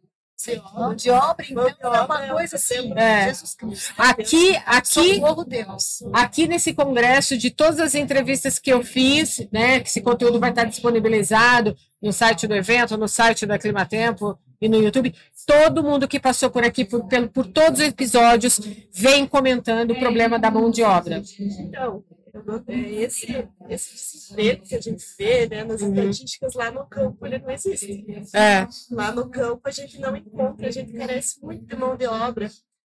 Mão 0.73 0.93
de 0.93 1.09
obra, 1.09 1.45
então, 1.49 1.95
é 1.95 2.01
uma 2.01 2.27
coisa 2.27 2.55
assim, 2.57 2.93
É. 2.97 3.25
Jesus 3.29 3.55
Cristo. 3.55 3.93
Aqui, 3.97 4.55
aqui, 4.65 5.15
Socorro 5.15 5.43
Deus. 5.45 6.03
aqui 6.13 6.47
nesse 6.47 6.73
congresso, 6.73 7.37
de 7.37 7.49
todas 7.49 7.79
as 7.79 7.95
entrevistas 7.95 8.59
que 8.59 8.71
eu 8.71 8.83
fiz, 8.83 9.47
né, 9.51 9.79
que 9.79 9.87
esse 9.89 10.01
conteúdo 10.01 10.39
vai 10.39 10.49
estar 10.51 10.65
disponibilizado 10.65 11.75
no 12.01 12.11
site 12.13 12.47
do 12.47 12.53
evento, 12.55 12.97
no 12.97 13.07
site 13.07 13.45
da 13.45 13.57
Climatempo 13.57 14.37
e 14.61 14.67
no 14.69 14.77
YouTube, 14.81 15.13
todo 15.47 15.83
mundo 15.83 16.07
que 16.07 16.19
passou 16.19 16.49
por 16.49 16.63
aqui, 16.63 16.83
por, 16.85 17.05
pelo- 17.07 17.29
por 17.29 17.47
todos 17.47 17.79
os 17.79 17.87
episódios, 17.87 18.59
vem 18.93 19.25
comentando 19.27 19.91
o 19.91 19.99
problema 19.99 20.37
da 20.37 20.51
mão 20.51 20.69
de 20.69 20.83
obra. 20.83 21.21
Então, 21.59 22.03
é, 22.24 22.24
esse, 22.67 23.47
esse 23.69 23.93
desespero 23.93 24.61
que 24.61 24.75
a 24.75 24.81
gente 24.81 25.05
vê 25.17 25.47
né, 25.47 25.63
nas 25.63 25.81
estatísticas 25.81 26.53
lá 26.53 26.71
no 26.71 26.85
campo, 26.87 27.25
ele 27.25 27.39
não 27.39 27.51
existe. 27.51 28.05
É, 28.33 28.67
Lá 28.91 29.11
no 29.11 29.29
campo 29.29 29.61
a 29.65 29.71
gente 29.71 29.99
não 29.99 30.15
encontra, 30.15 30.67
a 30.67 30.71
gente 30.71 30.91
carece 30.93 31.41
muito 31.43 31.65
de 31.65 31.75
mão 31.75 31.95
de 31.95 32.05
obra. 32.07 32.49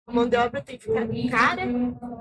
a 0.06 0.12
mão 0.12 0.28
de 0.28 0.36
obra 0.36 0.60
tem 0.60 0.78
ficado 0.78 1.10
cara, 1.30 1.62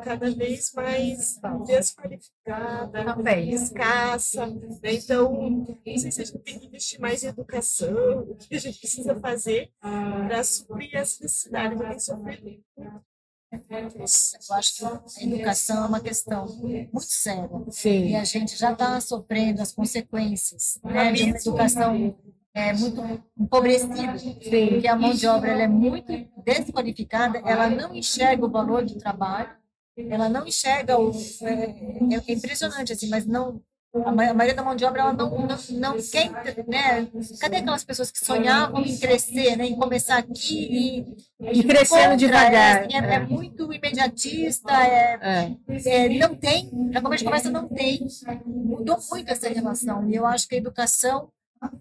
cada 0.03 0.31
vez 0.31 0.71
mais 0.73 1.39
desqualificada, 1.67 3.03
Também. 3.15 3.53
escassa. 3.53 4.45
Né? 4.47 4.93
Então, 4.93 5.31
não 5.49 5.77
sei 5.97 6.11
se 6.11 6.21
a 6.21 6.25
gente 6.25 6.39
tem 6.39 6.59
que 6.59 6.67
investir 6.67 6.99
mais 6.99 7.23
em 7.23 7.27
educação, 7.27 8.19
o 8.21 8.35
que 8.35 8.55
a 8.55 8.59
gente 8.59 8.79
precisa 8.79 9.15
fazer 9.19 9.71
para 9.79 10.43
suprir 10.43 10.95
essa 10.95 11.23
necessidade 11.23 11.75
de 11.75 11.83
quem 11.83 11.99
sofre. 11.99 12.63
Eu 13.51 14.55
acho 14.55 14.75
que 14.75 14.85
a 14.85 15.23
educação 15.23 15.83
é 15.83 15.87
uma 15.87 15.99
questão 15.99 16.45
muito 16.47 17.01
séria. 17.01 17.49
E 17.67 17.71
Sim. 17.71 18.15
a 18.15 18.23
gente 18.23 18.55
já 18.55 18.71
está 18.71 18.99
sofrendo 19.01 19.61
as 19.61 19.73
consequências 19.73 20.79
né, 20.83 21.11
de 21.11 21.23
uma 21.23 21.37
educação 21.37 22.15
é, 22.53 22.73
muito 22.73 23.01
empobrecida, 23.37 24.13
porque 24.13 24.87
a 24.87 24.95
mão 24.95 25.13
de 25.13 25.27
obra 25.27 25.51
ela 25.51 25.63
é 25.63 25.67
muito 25.67 26.11
desqualificada, 26.43 27.39
ela 27.39 27.69
não 27.69 27.93
enxerga 27.93 28.45
o 28.45 28.49
valor 28.49 28.85
do 28.85 28.95
trabalho, 28.95 29.49
ela 29.97 30.29
não 30.29 30.47
enxerga 30.47 30.97
o. 30.97 31.11
É, 31.41 32.23
é 32.27 32.33
impressionante, 32.33 32.93
assim, 32.93 33.09
mas 33.09 33.25
não. 33.25 33.61
A 33.93 34.11
ma- 34.11 34.29
a 34.29 34.33
maioria 34.33 34.55
da 34.55 34.63
mão 34.63 34.73
de 34.73 34.85
obra 34.85 35.01
ela 35.01 35.13
não, 35.13 35.29
não, 35.29 35.57
não 35.71 35.97
quer, 36.01 36.31
né? 36.65 37.07
Cadê 37.41 37.57
aquelas 37.57 37.83
pessoas 37.83 38.09
que 38.09 38.23
sonhavam 38.23 38.81
em 38.85 38.97
crescer, 38.97 39.57
né? 39.57 39.65
Em 39.65 39.75
começar 39.75 40.17
aqui 40.17 41.05
e, 41.41 41.59
E 41.59 41.63
crescendo 41.63 42.11
contra, 42.11 42.15
devagar. 42.17 42.85
É, 42.89 42.93
é, 42.93 43.13
é 43.15 43.19
muito 43.19 43.71
imediatista, 43.73 44.71
é, 44.81 45.19
É. 45.21 46.05
é, 46.05 46.09
não 46.19 46.33
tem, 46.35 46.69
começo 47.01 47.17
de 47.17 47.25
conversa 47.25 47.49
não 47.49 47.67
tem. 47.67 48.07
Mudou 48.45 48.97
muito 49.11 49.29
essa 49.29 49.49
relação. 49.49 50.09
E 50.09 50.15
eu 50.15 50.25
acho 50.25 50.47
que 50.47 50.55
a 50.55 50.57
educação, 50.57 51.27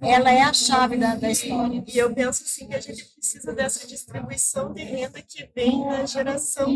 ela 0.03 0.31
é 0.31 0.43
a 0.43 0.53
chave 0.53 0.97
da, 0.97 1.14
da 1.14 1.31
história. 1.31 1.83
E 1.87 1.99
eu 1.99 2.14
penso 2.14 2.43
assim 2.43 2.69
que 2.69 2.75
a 2.75 2.81
gente 2.81 3.05
precisa 3.05 3.53
dessa 3.53 3.87
distribuição 3.87 4.75
de 4.75 4.83
renda 4.83 5.23
que 5.23 5.49
vem 5.55 5.87
da 5.88 6.05
geração, 6.05 6.69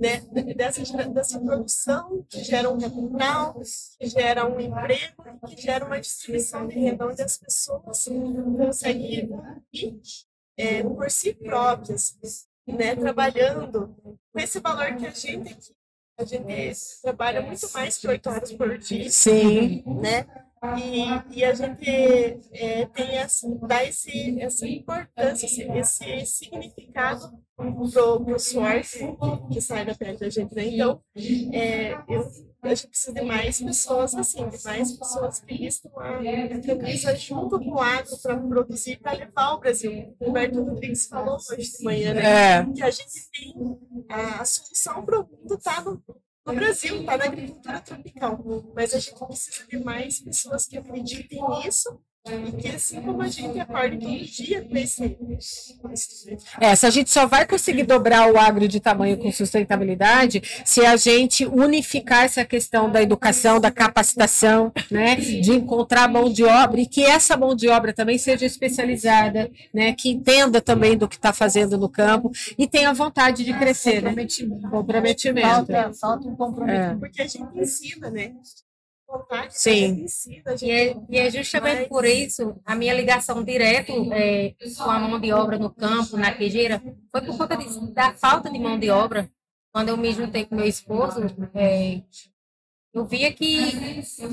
né? 0.00 0.20
dessa, 0.56 0.82
dessa 1.08 1.38
produção 1.40 2.24
que 2.28 2.42
gera 2.42 2.70
um 2.70 2.78
capital, 2.78 3.60
que 3.98 4.06
gera 4.08 4.46
um 4.46 4.58
emprego, 4.58 5.14
que 5.46 5.60
gera 5.60 5.84
uma 5.84 6.00
distribuição 6.00 6.66
de 6.66 6.74
renda 6.74 7.06
onde 7.06 7.20
as 7.20 7.36
pessoas 7.36 7.82
conseguem 7.82 9.18
evoluir 9.18 10.00
é, 10.56 10.82
por 10.82 11.10
si 11.10 11.34
próprias, 11.34 12.16
né? 12.66 12.96
trabalhando 12.96 13.94
com 14.32 14.40
esse 14.40 14.58
valor 14.58 14.96
que 14.96 15.06
a 15.06 15.10
gente 15.10 15.52
aqui, 15.52 15.74
a 16.18 16.24
gente 16.24 17.00
trabalha 17.02 17.42
muito 17.42 17.70
mais 17.72 17.98
que 17.98 18.08
oito 18.08 18.28
horas 18.28 18.52
por 18.52 18.76
dia 18.78 19.08
Sim. 19.10 19.84
né? 19.86 20.26
E, 20.76 21.38
e 21.38 21.44
a 21.44 21.54
gente 21.54 21.88
é, 22.52 22.86
tem 22.86 23.16
essa, 23.16 23.48
dá 23.66 23.84
esse, 23.84 24.40
essa 24.40 24.66
importância, 24.66 25.46
esse, 25.46 25.62
esse 26.04 26.26
significado 26.26 27.30
pro, 27.56 28.24
pro 28.24 28.38
suor 28.38 28.80
que, 28.82 29.54
que 29.54 29.60
sai 29.60 29.84
da 29.84 29.94
pele 29.94 30.16
da 30.16 30.28
gente, 30.28 30.54
né? 30.54 30.66
Então, 30.66 31.00
é, 31.52 31.92
eu, 32.08 32.28
a 32.62 32.74
gente 32.74 32.88
precisa 32.88 33.12
de 33.12 33.22
mais 33.22 33.60
pessoas 33.60 34.14
assim, 34.14 34.48
de 34.48 34.64
mais 34.64 34.92
pessoas 34.92 35.40
que 35.40 35.56
vistam 35.56 35.92
a, 35.96 36.18
a 36.18 36.60
camisa 36.60 37.14
junto 37.14 37.58
com 37.58 37.70
o 37.70 37.80
agro 37.80 38.16
para 38.20 38.36
produzir, 38.36 38.96
para 38.96 39.12
levar 39.12 39.44
ao 39.44 39.60
Brasil. 39.60 40.16
O 40.18 40.30
Humberto 40.30 40.62
Rodrigues 40.62 41.06
falou 41.06 41.36
hoje 41.36 41.70
de 41.78 41.84
manhã, 41.84 42.14
né? 42.14 42.22
É. 42.22 42.64
que 42.64 42.82
a 42.82 42.90
gente 42.90 43.30
tem 43.32 43.54
a, 44.08 44.42
a 44.42 44.44
solução 44.44 45.04
para 45.04 45.20
o 45.20 45.28
mundo 45.28 45.54
está 45.54 45.80
no, 45.82 46.02
no 46.48 46.54
Brasil, 46.54 47.00
está 47.00 47.16
na 47.16 47.24
agricultura 47.24 47.80
tropical. 47.80 48.44
Mas 48.74 48.94
a 48.94 48.98
gente 48.98 49.24
precisa 49.26 49.66
de 49.66 49.78
mais 49.78 50.20
pessoas 50.20 50.66
que 50.66 50.78
acreditem 50.78 51.40
nisso 51.50 52.00
que, 52.60 52.68
assim 52.68 53.00
como 53.00 53.22
a 53.22 53.28
gente 53.28 53.58
acorde 53.58 53.98
todo 53.98 54.24
dia 54.24 54.64
com 54.64 54.76
esse. 54.76 55.16
É, 56.60 56.74
se 56.74 56.86
a 56.86 56.90
gente 56.90 57.10
só 57.10 57.26
vai 57.26 57.46
conseguir 57.46 57.84
dobrar 57.84 58.30
o 58.30 58.38
agro 58.38 58.68
de 58.68 58.80
tamanho 58.80 59.16
com 59.16 59.30
sustentabilidade 59.32 60.42
se 60.64 60.84
a 60.84 60.96
gente 60.96 61.46
unificar 61.46 62.24
essa 62.24 62.44
questão 62.44 62.90
da 62.90 63.02
educação, 63.02 63.60
da 63.60 63.70
capacitação, 63.70 64.72
né, 64.90 65.16
de 65.16 65.52
encontrar 65.52 66.08
mão 66.08 66.30
de 66.30 66.44
obra 66.44 66.80
e 66.80 66.86
que 66.86 67.04
essa 67.04 67.36
mão 67.36 67.54
de 67.54 67.68
obra 67.68 67.92
também 67.92 68.18
seja 68.18 68.44
especializada, 68.44 69.50
né, 69.72 69.92
que 69.92 70.10
entenda 70.10 70.60
também 70.60 70.96
do 70.96 71.08
que 71.08 71.16
está 71.16 71.32
fazendo 71.32 71.78
no 71.78 71.88
campo 71.88 72.30
e 72.58 72.66
tenha 72.66 72.92
vontade 72.92 73.44
de 73.44 73.54
crescer, 73.54 74.02
né? 74.02 74.14
Comprometimento. 74.70 75.72
Falta, 75.72 75.92
falta 75.94 76.28
um 76.28 76.36
comprometimento. 76.36 76.96
É. 76.96 76.98
Porque 76.98 77.22
a 77.22 77.26
gente 77.26 77.58
ensina, 77.58 78.10
né? 78.10 78.32
Vontade, 79.08 79.58
Sim. 79.58 80.04
E 80.60 80.70
é, 80.70 80.96
e 81.08 81.18
é 81.18 81.30
justamente 81.30 81.78
Mas- 81.80 81.88
por 81.88 82.04
isso 82.04 82.60
a 82.62 82.74
minha 82.74 82.92
ligação 82.92 83.42
direto 83.42 84.12
é, 84.12 84.54
com 84.76 84.90
a 84.90 84.98
mão 84.98 85.18
de 85.18 85.32
obra 85.32 85.58
no 85.58 85.70
campo, 85.70 86.18
na 86.18 86.30
queijeira, 86.32 86.82
foi 87.10 87.22
por 87.22 87.38
conta 87.38 87.56
disso, 87.56 87.90
da 87.94 88.12
falta 88.12 88.50
de 88.50 88.58
mão 88.58 88.78
de 88.78 88.90
obra. 88.90 89.30
Quando 89.72 89.88
eu 89.88 89.96
me 89.96 90.12
juntei 90.12 90.44
com 90.44 90.56
meu 90.56 90.66
esposo, 90.66 91.20
é, 91.54 92.02
eu 92.92 93.06
via 93.06 93.32
que 93.32 93.46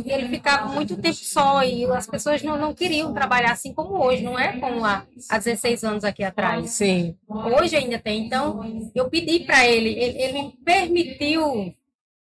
ele 0.05 0.27
ficava 0.27 0.67
muito 0.73 0.97
tempo 0.97 1.15
só 1.15 1.63
e 1.63 1.85
as 1.85 2.07
pessoas 2.07 2.43
não, 2.43 2.57
não 2.57 2.73
queriam 2.73 3.13
trabalhar 3.13 3.51
assim 3.53 3.73
como 3.73 3.97
hoje, 4.03 4.23
não 4.23 4.37
é 4.37 4.59
como 4.59 4.83
há, 4.83 5.05
há 5.29 5.37
16 5.37 5.85
anos 5.85 6.03
aqui 6.03 6.23
atrás. 6.23 6.71
Sim. 6.71 7.15
Hoje 7.29 7.77
ainda 7.77 7.97
tem. 7.97 8.25
Então, 8.25 8.91
eu 8.93 9.09
pedi 9.09 9.41
para 9.41 9.65
ele, 9.65 9.89
ele, 9.89 10.21
ele 10.21 10.33
me 10.33 10.51
permitiu 10.65 11.73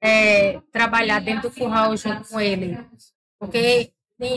é, 0.00 0.60
trabalhar 0.72 1.20
dentro 1.20 1.50
do 1.50 1.54
curral 1.54 1.96
junto 1.96 2.28
com 2.28 2.40
ele. 2.40 2.78
Porque 3.38 3.92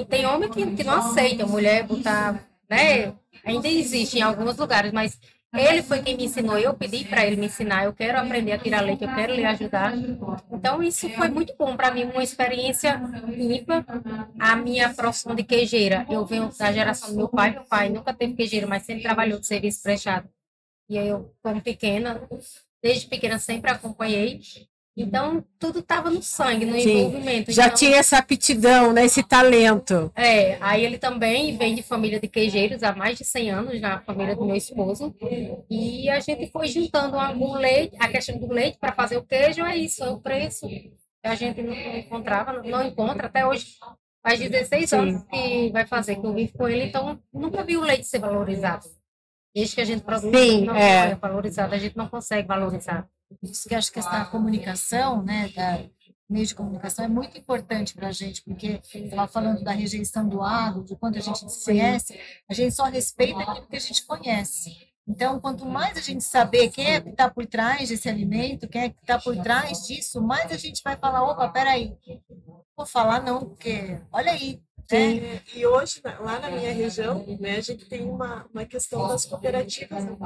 tem, 0.10 0.26
homem 0.26 0.50
que, 0.50 0.76
que 0.76 0.84
não 0.84 0.94
aceita 0.94 1.46
mulher 1.46 1.84
botar. 1.86 2.44
Né? 2.70 3.14
Ainda 3.46 3.68
existe 3.68 4.18
em 4.20 4.22
alguns 4.22 4.58
lugares, 4.58 4.92
mas 4.92 5.20
ele 5.54 5.84
foi 5.84 6.02
quem 6.02 6.18
me 6.18 6.26
ensinou. 6.26 6.58
Eu 6.58 6.74
pedi 6.74 7.06
para 7.06 7.26
ele 7.26 7.36
me 7.36 7.46
ensinar. 7.46 7.86
Eu 7.86 7.94
quero 7.94 8.18
aprender 8.18 8.54
a 8.54 8.58
tirar 8.58 8.82
leite, 8.82 9.04
eu 9.04 9.14
quero 9.14 9.36
lhe 9.36 9.46
ajudar. 9.46 9.94
Então, 10.52 10.82
isso 10.82 11.10
foi 11.10 11.28
muito 11.28 11.54
bom 11.58 11.76
para 11.76 11.92
mim, 11.92 12.06
uma 12.06 12.24
experiência 12.24 13.00
limpa. 13.28 13.86
A 14.40 14.56
minha 14.56 14.94
profissão 14.94 15.36
de 15.36 15.44
queijeira, 15.44 16.06
eu 16.10 16.26
venho 16.26 16.50
da 16.58 16.72
geração 16.72 17.10
do 17.10 17.18
meu 17.18 17.30
pai. 17.30 17.52
Meu 17.52 17.64
pai 17.66 17.90
nunca 17.90 18.14
teve 18.14 18.34
queijeira, 18.34 18.66
mas 18.66 18.84
sempre 18.84 19.04
trabalhou 19.04 19.40
de 19.40 19.46
serviço 19.46 19.84
prestado. 19.84 20.28
E 20.90 20.98
eu, 20.98 21.34
como 21.42 21.62
pequena, 21.62 22.22
desde 22.82 23.08
pequena 23.08 23.38
sempre 23.38 23.70
acompanhei. 23.70 24.42
Então, 24.96 25.44
tudo 25.58 25.80
estava 25.80 26.12
no 26.12 26.22
sangue, 26.22 26.66
no 26.66 26.80
Sim. 26.80 27.00
envolvimento. 27.00 27.52
Já 27.52 27.66
Então, 27.66 27.78
tinha 27.78 27.98
essa 27.98 28.18
aptidão, 28.20 28.94
né, 28.94 29.06
esse 29.06 29.24
talento. 29.24 30.12
É, 30.16 30.58
aí 30.62 30.86
ele 30.86 31.00
também 31.00 31.58
vem 31.58 31.74
de 31.74 31.82
família 31.82 32.20
de 32.20 32.28
queijeiros 32.28 32.84
há 32.84 32.94
mais 32.96 33.18
de 33.18 33.26
100 33.26 33.50
anos, 33.50 33.82
na 33.82 34.00
família 34.02 34.36
do 34.36 34.46
meu 34.46 34.56
esposo. 34.56 35.16
E 35.70 36.08
a 36.10 36.20
gente 36.20 36.52
foi 36.52 36.68
juntando 36.68 37.18
algum 37.18 37.54
leite, 37.54 37.96
a 38.00 38.08
questão 38.08 38.38
do 38.38 38.54
leite 38.54 38.78
para 38.78 38.92
fazer 38.94 39.18
o 39.18 39.24
queijo, 39.24 39.66
é 39.66 39.76
isso, 39.76 40.04
é 40.04 40.10
o 40.10 40.20
preço. 40.20 40.68
A 41.24 41.34
gente 41.34 41.64
não 41.64 41.74
encontrava, 41.74 42.54
não- 42.54 42.64
não 42.64 42.88
encontra 42.88 43.26
até 43.28 43.46
hoje. 43.48 43.78
Faz 44.22 44.40
16 44.40 44.90
Sim. 44.92 44.96
anos 44.98 45.24
que 45.24 45.70
vai 45.72 45.88
fazer 45.88 46.18
que 46.18 46.26
eu 46.26 46.34
vivo 46.34 46.54
com 46.54 46.68
ele, 46.70 46.84
então 46.86 47.20
nunca 47.34 47.64
vi 47.64 47.78
o 47.78 47.82
leite 47.82 48.06
ser 48.06 48.20
valorizado. 48.20 48.86
Desde 49.56 49.76
que 49.76 49.82
a 49.82 49.86
gente 49.86 50.04
produz, 50.04 50.36
Sim, 50.38 50.66
não 50.66 50.76
é. 50.76 51.12
é 51.12 51.16
valorizado, 51.16 51.74
a 51.74 51.78
gente 51.78 51.98
não 51.98 52.08
consegue 52.08 52.48
valorizar. 52.48 53.08
Isso 53.42 53.68
que 53.68 53.76
acho 53.76 53.92
que 53.92 54.00
essa 54.00 54.26
comunicação, 54.26 55.24
né, 55.24 55.50
da 55.50 55.84
meio 56.30 56.48
de 56.48 56.56
comunicação 56.56 57.06
é 57.06 57.08
muito 57.08 57.38
importante 57.38 57.94
para 57.94 58.08
a 58.08 58.12
gente, 58.12 58.42
porque 58.44 58.82
estava 58.94 59.28
falando 59.28 59.64
da 59.64 59.72
rejeição 59.72 60.28
do 60.28 60.42
agro, 60.42 60.84
do 60.84 60.98
quanto 60.98 61.18
a 61.18 61.22
gente 61.22 61.46
desconhece, 61.46 62.20
a 62.50 62.54
gente 62.54 62.74
só 62.74 62.86
respeita 62.86 63.40
aquilo 63.40 63.68
que 63.68 63.76
a 63.76 63.80
gente 63.80 64.06
conhece. 64.06 64.76
Então, 65.06 65.40
quanto 65.40 65.66
mais 65.66 65.98
a 65.98 66.02
gente 66.02 66.24
saber 66.24 66.70
quem 66.70 66.86
é 66.96 67.02
que 67.02 67.10
está 67.10 67.30
por 67.30 67.46
trás 67.46 67.90
desse 67.90 68.08
alimento, 68.08 68.70
quem 68.70 68.84
é 68.84 68.90
que 68.90 69.02
está 69.02 69.20
por 69.20 69.36
trás 69.38 69.86
disso, 69.86 70.22
mais 70.22 70.50
a 70.52 70.58
gente 70.58 70.82
vai 70.82 70.96
falar, 70.96 71.24
opa, 71.24 71.50
peraí, 71.50 71.98
não 72.30 72.64
vou 72.76 72.86
falar 72.86 73.22
não, 73.22 73.42
porque 73.42 74.00
olha 74.12 74.32
aí, 74.32 74.62
né? 74.90 75.18
É, 75.18 75.42
e 75.56 75.66
hoje, 75.66 76.02
lá 76.04 76.40
na 76.40 76.50
minha 76.50 76.72
região, 76.72 77.26
né, 77.40 77.58
a 77.58 77.62
gente 77.62 77.86
tem 77.86 78.10
uma, 78.10 78.48
uma 78.54 78.66
questão 78.66 79.08
das 79.08 79.26
cooperativas 79.26 80.06
né, 80.06 80.18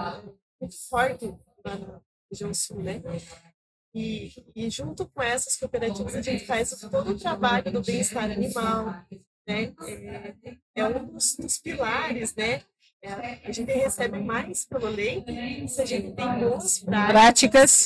muito 0.60 0.78
forte 0.90 1.26
lá 1.66 2.02
região 2.32 2.54
sul, 2.54 2.82
né? 2.82 3.02
E, 3.94 4.32
e 4.56 4.70
junto 4.70 5.08
com 5.08 5.22
essas 5.22 5.56
cooperativas 5.56 6.16
a 6.16 6.22
gente 6.22 6.46
faz 6.46 6.70
todo 6.72 7.12
o 7.12 7.18
trabalho 7.20 7.72
do 7.72 7.82
bem-estar 7.82 8.26
animal, 8.26 8.86
né? 9.48 9.74
É, 9.86 10.58
é 10.76 10.86
um 10.86 11.08
dos, 11.08 11.36
dos 11.36 11.58
pilares, 11.58 12.36
né? 12.36 12.64
É, 13.02 13.38
a 13.48 13.52
gente 13.52 13.72
recebe 13.72 14.20
mais 14.20 14.66
pelo 14.66 14.88
leite 14.90 15.68
se 15.70 15.82
a 15.82 15.86
gente 15.86 16.14
tem 16.14 16.40
boas 16.40 16.80
práticas 16.80 17.12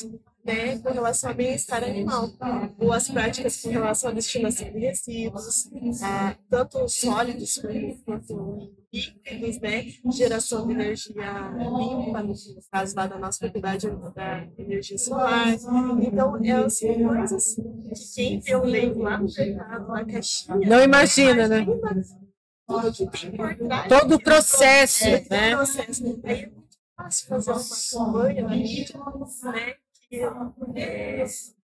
Práticas. 0.04 0.10
né, 0.44 0.78
com 0.80 0.90
relação 0.92 1.30
ao 1.30 1.36
bem-estar 1.36 1.84
animal, 1.84 2.30
boas 2.78 3.10
práticas 3.10 3.62
com 3.62 3.70
relação 3.70 4.10
à 4.10 4.14
destinação 4.14 4.72
de 4.72 4.80
resíduos, 4.80 5.68
a, 6.02 6.36
tanto 6.50 6.88
sólidos 6.88 7.62
quanto- 8.06 8.72
líquidos, 8.94 9.60
né, 9.62 9.86
geração 10.12 10.66
de 10.68 10.74
energia 10.74 11.14
limpa, 11.58 12.24
no 12.24 12.34
caso 12.72 12.96
lá 12.96 13.08
da 13.08 13.18
nossa 13.18 13.40
propriedade 13.40 13.88
da 14.16 14.46
energia 14.58 14.98
solar. 14.98 15.48
Então, 16.02 16.38
é 16.44 16.52
assim, 16.52 17.04
coisas 17.06 17.56
que 17.56 18.14
quem 18.16 18.40
vê 18.40 18.56
o 18.56 18.64
leite 18.66 18.98
lá 18.98 19.18
no 19.18 19.28
mercado, 19.34 19.88
na 19.88 20.06
caixinha, 20.06 20.58
Não 20.58 20.84
imagina, 20.84 21.48
né? 21.48 21.66
Todo 23.90 24.16
o 24.16 24.24
processo, 24.24 25.06
É, 25.06 25.26
né? 25.30 25.56
processo. 25.56 26.22
Aí 26.24 26.42
é 26.44 26.48
muito 26.48 26.78
fácil 26.96 27.28
fazer 27.28 27.52
uma 27.52 28.12
campanha 28.14 28.48
né? 28.48 28.64
Que 30.10 30.22
é, 30.76 31.26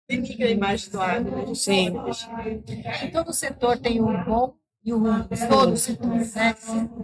denigra 0.10 0.48
a 0.48 0.52
imagem 0.52 0.90
do 0.90 1.02
agro. 1.02 1.48
Né? 1.48 1.56
Sim. 1.56 1.94
Todo 3.14 3.34
setor 3.34 3.78
tem 3.80 4.02
o 4.02 4.06
bom 4.26 4.56
e 4.86 4.94
o 4.94 5.00
todo 5.50 5.74
né? 6.06 6.56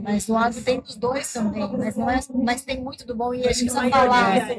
Mas 0.03 0.29
o 0.29 0.37
agro 0.37 0.61
tem 0.61 0.79
dos 0.79 0.95
dois 0.95 1.33
também, 1.33 1.67
mas, 1.75 1.97
não 1.97 2.07
é, 2.07 2.19
mas 2.31 2.61
tem 2.61 2.79
muito 2.79 3.07
do 3.07 3.15
bom 3.15 3.33
e 3.33 3.39
a 3.39 3.51
gente 3.51 3.71
precisa 3.71 3.89
falar 3.89 4.37
É, 4.37 4.55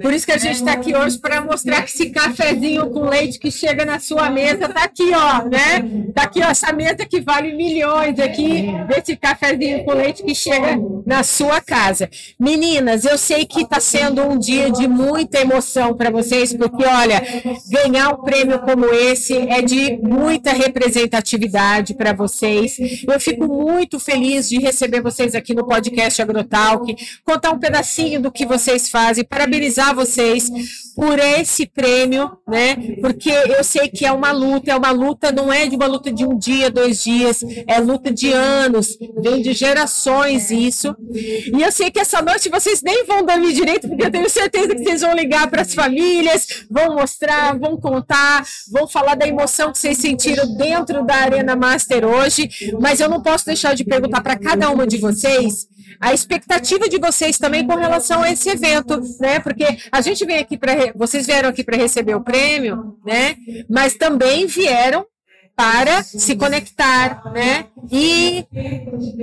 Por 0.00 0.12
isso 0.12 0.24
que 0.24 0.30
a 0.30 0.38
gente 0.38 0.54
está 0.54 0.74
aqui 0.74 0.94
hoje 0.94 1.18
para 1.18 1.40
mostrar 1.40 1.82
que 1.82 1.90
esse 1.90 2.10
cafezinho 2.10 2.90
com 2.90 3.08
leite 3.08 3.40
que 3.40 3.50
chega 3.50 3.84
na 3.84 3.98
sua 3.98 4.30
mesa 4.30 4.68
tá 4.68 4.84
aqui, 4.84 5.10
ó, 5.12 5.48
né? 5.48 6.12
Tá 6.14 6.22
aqui, 6.22 6.42
ó, 6.44 6.50
essa 6.50 6.72
mesa 6.72 7.04
que 7.04 7.20
vale 7.20 7.56
milhões 7.56 8.20
aqui, 8.20 8.68
desse 8.86 9.16
cafezinho 9.16 9.84
com 9.84 9.92
leite 9.92 10.22
que 10.22 10.32
chega 10.32 10.78
na 11.04 11.24
sua 11.24 11.60
casa. 11.60 12.08
Meninas, 12.38 13.04
eu 13.04 13.18
sei 13.18 13.46
que 13.46 13.62
está 13.62 13.80
sendo 13.80 14.22
um 14.22 14.38
dia 14.38 14.70
de 14.70 14.86
muita 14.86 15.40
emoção 15.40 15.92
para 15.96 16.08
vocês, 16.08 16.52
porque, 16.52 16.84
olha, 16.84 17.20
ganhar 17.68 18.10
um 18.10 18.22
prêmio 18.22 18.60
como 18.60 18.84
esse 18.86 19.36
é 19.36 19.60
de 19.60 19.98
muita 20.00 20.52
representatividade 20.52 21.94
para 21.94 22.12
vocês. 22.12 22.43
Eu 23.08 23.18
fico 23.18 23.46
muito 23.46 23.98
feliz 23.98 24.48
de 24.48 24.58
receber 24.58 25.00
vocês 25.00 25.34
aqui 25.34 25.54
no 25.54 25.66
podcast 25.66 26.20
Agrotalk, 26.20 26.94
contar 27.24 27.50
um 27.50 27.58
pedacinho 27.58 28.20
do 28.20 28.30
que 28.30 28.44
vocês 28.44 28.90
fazem, 28.90 29.24
parabenizar 29.24 29.94
vocês 29.94 30.50
por 30.94 31.18
esse 31.18 31.66
prêmio, 31.66 32.30
né? 32.46 32.76
Porque 33.00 33.30
eu 33.30 33.64
sei 33.64 33.88
que 33.88 34.06
é 34.06 34.12
uma 34.12 34.30
luta, 34.30 34.70
é 34.70 34.76
uma 34.76 34.90
luta, 34.90 35.32
não 35.32 35.52
é 35.52 35.66
de 35.66 35.74
uma 35.74 35.86
luta 35.86 36.12
de 36.12 36.24
um 36.24 36.38
dia, 36.38 36.70
dois 36.70 37.02
dias, 37.02 37.42
é 37.66 37.78
luta 37.80 38.12
de 38.12 38.32
anos, 38.32 38.96
vem 39.20 39.42
de 39.42 39.52
gerações 39.52 40.50
isso. 40.50 40.94
E 41.12 41.62
eu 41.62 41.72
sei 41.72 41.90
que 41.90 41.98
essa 41.98 42.22
noite 42.22 42.48
vocês 42.48 42.80
nem 42.82 43.04
vão 43.04 43.24
dormir 43.24 43.52
direito, 43.52 43.88
porque 43.88 44.04
eu 44.04 44.10
tenho 44.10 44.28
certeza 44.28 44.74
que 44.74 44.84
vocês 44.84 45.00
vão 45.00 45.14
ligar 45.14 45.48
para 45.50 45.62
as 45.62 45.74
famílias, 45.74 46.64
vão 46.70 46.94
mostrar, 46.94 47.58
vão 47.58 47.76
contar, 47.76 48.46
vão 48.70 48.86
falar 48.86 49.14
da 49.14 49.26
emoção 49.26 49.72
que 49.72 49.78
vocês 49.78 49.98
sentiram 49.98 50.46
dentro 50.56 51.04
da 51.04 51.14
Arena 51.16 51.56
Master 51.56 52.04
hoje. 52.04 52.33
Mas 52.80 53.00
eu 53.00 53.08
não 53.08 53.22
posso 53.22 53.46
deixar 53.46 53.74
de 53.74 53.84
perguntar 53.84 54.22
para 54.22 54.38
cada 54.38 54.70
uma 54.70 54.86
de 54.86 54.98
vocês 54.98 55.66
a 56.00 56.12
expectativa 56.12 56.88
de 56.88 56.98
vocês 56.98 57.38
também 57.38 57.66
com 57.66 57.74
relação 57.74 58.22
a 58.22 58.30
esse 58.30 58.48
evento, 58.48 59.00
né? 59.20 59.40
Porque 59.40 59.64
a 59.90 60.00
gente 60.00 60.24
vem 60.24 60.38
aqui 60.38 60.56
para 60.56 60.92
vocês 60.94 61.26
vieram 61.26 61.48
aqui 61.48 61.62
para 61.62 61.76
receber 61.76 62.14
o 62.14 62.24
prêmio, 62.24 62.98
né? 63.04 63.36
Mas 63.68 63.94
também 63.94 64.46
vieram 64.46 65.06
para 65.56 66.02
se 66.02 66.36
conectar, 66.36 67.22
né? 67.32 67.66
E 67.90 68.46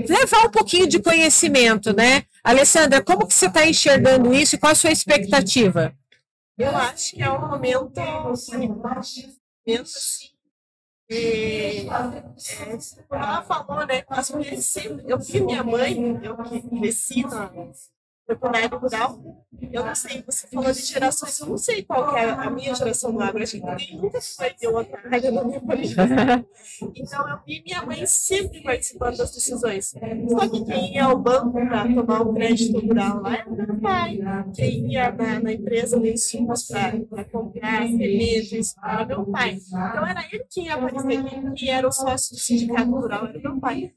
levar 0.08 0.48
um 0.48 0.52
pouquinho 0.52 0.88
de 0.88 1.00
conhecimento, 1.00 1.96
né? 1.96 2.24
Alessandra, 2.44 3.02
como 3.02 3.28
que 3.28 3.34
você 3.34 3.48
está 3.48 3.68
enxergando 3.68 4.34
isso 4.34 4.56
e 4.56 4.58
qual 4.58 4.72
a 4.72 4.76
sua 4.76 4.92
expectativa? 4.92 5.94
Eu 6.58 6.76
acho 6.76 7.16
que 7.16 7.24
é 7.24 7.32
um 7.32 7.48
momento, 7.48 7.92
momento 7.96 8.32
assim, 8.32 8.68
é, 11.12 11.86
é, 11.86 12.80
ela 13.12 13.44
falou, 13.44 13.86
né? 13.86 14.04
As. 14.08 14.32
Eu 15.06 15.20
vi 15.20 15.42
minha 15.42 15.64
mãe, 15.64 16.20
eu 16.24 16.38
que 16.38 16.62
cresci 16.62 17.24
na 17.24 17.52
pecuária 18.36 18.68
rural. 18.68 19.20
Eu 19.72 19.86
não 19.86 19.96
sei, 19.96 20.24
você 20.26 20.48
falou 20.48 20.72
de 20.72 20.82
gerações, 20.82 21.40
eu 21.40 21.48
não 21.48 21.58
sei 21.58 21.84
qual 21.84 22.14
que 22.14 22.20
é 22.20 22.30
a 22.30 22.50
minha 22.50 22.74
geração 22.74 23.14
do 23.14 23.22
agro, 23.22 23.44
acho 23.44 23.60
que 23.60 23.66
ninguém 23.66 23.98
nunca 24.02 24.20
foi 24.22 24.50
ter 24.52 24.68
outra 24.68 25.00
área 25.06 25.32
na 25.32 25.44
minha 25.44 25.60
família. 25.62 25.96
Então 26.96 27.30
eu 27.30 27.38
vi 27.46 27.62
minha 27.64 27.86
mãe 27.86 28.06
sempre 28.06 28.64
participando 28.64 29.18
das 29.18 29.32
decisões. 29.32 29.94
Só 30.30 30.50
que 30.50 30.66
quem 30.66 30.96
ia 30.96 31.06
ao 31.06 31.18
banco 31.18 31.52
para 31.52 31.84
tomar 31.94 32.22
um 32.22 32.34
crédito 32.34 32.80
rural 32.80 33.22
lá 33.22 33.36
era 33.36 33.50
meu 33.50 33.80
pai. 33.80 34.20
Quem 34.56 34.92
ia 34.92 35.12
na, 35.12 35.40
na 35.40 35.54
empresa 35.54 36.00
de 36.00 36.12
insumos 36.12 36.68
para 36.68 37.24
comprar 37.26 37.88
sementes 37.88 38.76
era 38.84 39.06
meu 39.06 39.26
pai. 39.26 39.60
Então 39.68 40.08
era 40.08 40.26
ele 40.32 40.46
quem 40.50 40.66
ia 40.66 40.76
aparecer, 40.76 41.24
quem, 41.24 41.54
quem 41.54 41.70
era 41.70 41.88
o 41.88 41.92
sócio 41.92 42.36
do 42.36 42.40
sindicato 42.40 42.92
rural 42.92 43.28
era 43.28 43.40
meu 43.40 43.60
pai. 43.60 43.94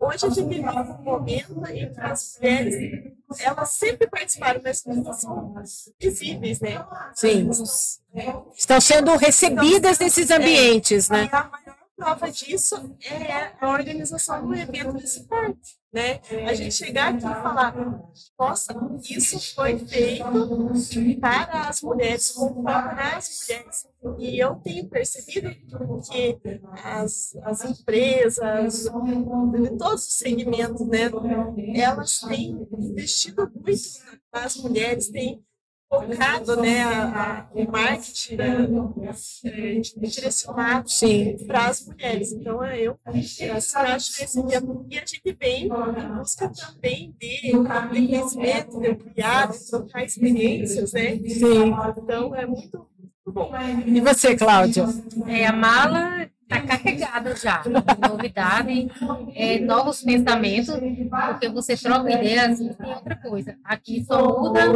Hoje 0.00 0.26
a 0.26 0.28
gente 0.28 0.48
vive 0.48 0.68
um 0.68 1.02
momento 1.02 1.52
em 1.68 1.92
que 1.92 2.00
as 2.00 2.38
mulheres 2.40 3.17
elas 3.40 3.70
sempre 3.70 4.08
participaram, 4.08 4.60
não 4.86 5.12
são 5.12 5.54
visíveis, 6.00 6.60
né? 6.60 6.84
Sim. 7.14 7.48
Estão 8.56 8.80
sendo 8.80 9.16
recebidas 9.16 9.98
nesses 9.98 10.30
ambientes, 10.30 11.08
né? 11.08 11.28
E 11.30 11.34
a 11.34 11.44
maior 11.44 11.76
prova 11.96 12.30
disso 12.30 12.96
é 13.02 13.52
a 13.60 13.70
organização 13.70 14.46
do 14.46 14.54
evento 14.54 14.92
desse 14.92 15.24
parque. 15.24 15.77
Né? 15.90 16.20
A 16.46 16.52
gente 16.52 16.74
chegar 16.74 17.14
aqui 17.14 17.24
e 17.24 17.42
falar, 17.42 17.74
nossa, 18.38 18.74
isso 19.08 19.54
foi 19.54 19.78
feito 19.78 20.24
para 21.18 21.68
as 21.68 21.80
mulheres, 21.80 22.34
para 22.62 23.16
as 23.16 23.48
mulheres. 23.48 23.88
E 24.18 24.38
eu 24.38 24.56
tenho 24.56 24.86
percebido 24.88 25.50
que 26.10 26.38
as, 26.84 27.34
as 27.42 27.64
empresas, 27.64 28.84
de 28.84 29.78
todos 29.78 30.06
os 30.06 30.14
segmentos, 30.18 30.86
né, 30.86 31.10
elas 31.74 32.20
têm 32.20 32.68
investido 32.78 33.50
muito 33.54 33.80
nas 34.32 34.56
mulheres, 34.56 35.08
têm 35.08 35.42
focado 35.88 36.60
né, 36.60 36.82
a, 36.82 37.46
o 37.54 37.70
marketing 37.70 38.36
né, 38.36 38.68
é, 39.44 39.80
direcionado 40.06 40.86
para 41.46 41.66
as 41.66 41.86
mulheres. 41.86 42.32
Então, 42.32 42.62
é, 42.62 42.78
eu, 42.80 42.98
eu 43.40 43.54
acho 43.54 44.22
esse 44.22 44.42
dia. 44.46 44.62
E 44.90 44.98
a 44.98 45.00
gente 45.00 45.36
vem 45.40 45.64
em 45.66 46.16
busca 46.16 46.50
também 46.50 47.14
de 47.18 47.52
conhecimento, 47.88 48.80
de 48.80 48.88
ampliar, 48.88 49.48
de 49.48 49.70
trocar 49.70 50.04
experiências, 50.04 50.92
né? 50.92 51.16
Sim. 51.16 51.74
Então, 51.96 52.34
é 52.34 52.46
muito 52.46 52.86
bom. 53.26 53.50
E 53.86 54.00
você, 54.00 54.36
Cláudia? 54.36 54.84
É, 55.26 55.46
a 55.46 55.52
mala 55.52 56.28
está 56.42 56.62
carregada 56.62 57.36
já 57.36 57.62
de 57.62 57.70
novidade, 58.08 58.88
é, 59.34 59.58
novos 59.60 60.02
pensamentos, 60.02 60.74
porque 61.30 61.48
você 61.48 61.76
troca 61.76 62.10
ideias 62.10 62.60
e 62.60 62.74
tem 62.74 62.94
outra 62.94 63.16
coisa. 63.16 63.56
Aqui 63.64 64.04
só 64.04 64.40
muda 64.40 64.72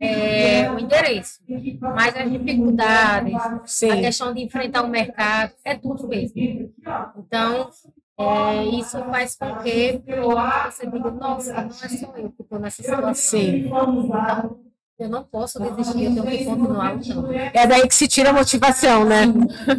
é, 0.00 0.70
o 0.70 0.78
endereço, 0.78 1.40
mas 1.94 2.16
as 2.16 2.30
dificuldades, 2.30 3.34
Sim. 3.66 3.90
a 3.90 3.96
questão 3.96 4.32
de 4.32 4.42
enfrentar 4.42 4.82
o 4.82 4.88
mercado, 4.88 5.52
é 5.64 5.74
tudo 5.74 6.06
mesmo. 6.06 6.72
Então, 7.16 7.70
é, 8.18 8.64
isso 8.78 8.98
faz 9.04 9.36
com 9.36 9.56
que 9.56 10.02
você 10.22 10.86
diga, 10.86 11.10
nossa, 11.10 11.52
não 11.52 11.68
é 11.68 11.88
só 11.88 12.16
eu 12.16 12.30
que 12.30 12.42
estou 12.42 12.58
nessa 12.58 12.82
situação. 12.82 13.14
Sim. 13.14 13.66
Então, 13.66 14.60
eu 14.98 15.08
não 15.08 15.22
posso 15.22 15.60
desistir, 15.60 16.04
eu 16.04 16.24
tenho 16.24 16.38
que 16.38 16.44
continuar 16.44 16.96
lutando. 16.96 17.32
É 17.32 17.66
daí 17.66 17.86
que 17.86 17.94
se 17.94 18.08
tira 18.08 18.30
a 18.30 18.32
motivação, 18.32 19.04
né? 19.04 19.24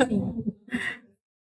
Sim. 0.08 0.44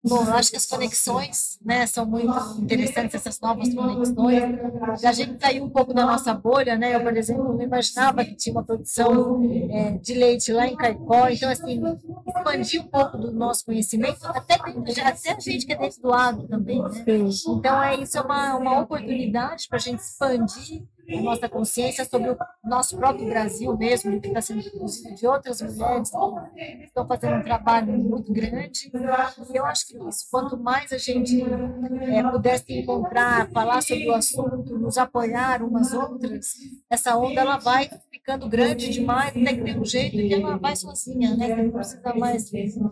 Bom, 0.03 0.25
eu 0.25 0.33
acho 0.33 0.49
que 0.49 0.57
as 0.57 0.65
conexões 0.65 1.59
né, 1.63 1.85
são 1.85 2.07
muito 2.07 2.33
interessantes, 2.59 3.13
essas 3.13 3.39
novas 3.39 3.71
conexões. 3.71 5.03
A 5.05 5.11
gente 5.11 5.39
saiu 5.39 5.63
um 5.63 5.69
pouco 5.69 5.93
da 5.93 6.05
nossa 6.05 6.33
bolha, 6.33 6.75
né? 6.75 6.95
Eu, 6.95 7.01
por 7.01 7.15
exemplo, 7.15 7.53
não 7.53 7.61
imaginava 7.61 8.25
que 8.25 8.35
tinha 8.35 8.53
uma 8.53 8.63
produção 8.63 9.43
é, 9.69 9.91
de 9.99 10.15
leite 10.15 10.51
lá 10.51 10.67
em 10.67 10.75
Caicó. 10.75 11.29
Então, 11.29 11.51
assim, 11.51 11.79
expandir 12.27 12.81
um 12.81 12.87
pouco 12.87 13.17
do 13.17 13.31
nosso 13.31 13.63
conhecimento, 13.63 14.25
até, 14.25 14.55
até 14.55 15.33
a 15.33 15.39
gente 15.39 15.67
que 15.67 15.73
é 15.73 15.77
dentro 15.77 16.01
do 16.01 16.11
agro 16.11 16.47
também, 16.47 16.81
né? 16.81 17.03
Então, 17.47 17.83
é, 17.83 17.95
isso 18.01 18.17
é 18.17 18.21
uma, 18.21 18.55
uma 18.55 18.79
oportunidade 18.79 19.67
para 19.67 19.77
a 19.77 19.81
gente 19.81 19.99
expandir 19.99 20.83
nossa 21.21 21.49
consciência 21.49 22.05
sobre 22.05 22.31
o 22.31 22.37
nosso 22.63 22.97
próprio 22.97 23.25
Brasil 23.25 23.75
mesmo, 23.77 24.11
do 24.11 24.21
que 24.21 24.27
está 24.27 24.41
sendo 24.41 24.63
produzido 24.69 25.15
de 25.15 25.27
outras 25.27 25.61
mulheres 25.61 26.09
que 26.09 26.83
estão 26.85 27.07
fazendo 27.07 27.35
um 27.37 27.43
trabalho 27.43 27.93
muito 27.93 28.31
grande. 28.31 28.91
E 28.93 29.57
eu 29.57 29.65
acho 29.65 29.87
que 29.87 29.97
isso, 29.97 30.27
quanto 30.29 30.57
mais 30.57 30.91
a 30.91 30.97
gente 30.97 31.41
é, 31.41 32.23
puder 32.23 32.59
se 32.59 32.73
encontrar, 32.73 33.49
falar 33.51 33.81
sobre 33.81 34.09
o 34.09 34.13
assunto, 34.13 34.77
nos 34.77 34.97
apoiar 34.97 35.63
umas 35.63 35.93
outras, 35.93 36.53
essa 36.89 37.17
onda 37.17 37.41
ela 37.41 37.57
vai 37.57 37.89
ficando 38.11 38.47
grande 38.47 38.89
demais, 38.89 39.29
até 39.29 39.53
que 39.53 39.61
tem 39.61 39.79
um 39.79 39.85
jeito 39.85 40.15
que 40.15 40.33
ela 40.33 40.57
vai 40.57 40.75
sozinha, 40.75 41.35
né? 41.35 41.55
Não 41.55 41.71
precisa 41.71 42.13
mais, 42.13 42.49
precisa 42.49 42.91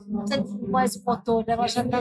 mais 0.67 0.95
o 0.95 1.03
motor, 1.05 1.43
ela 1.47 1.67
já 1.67 1.83
está 1.83 1.99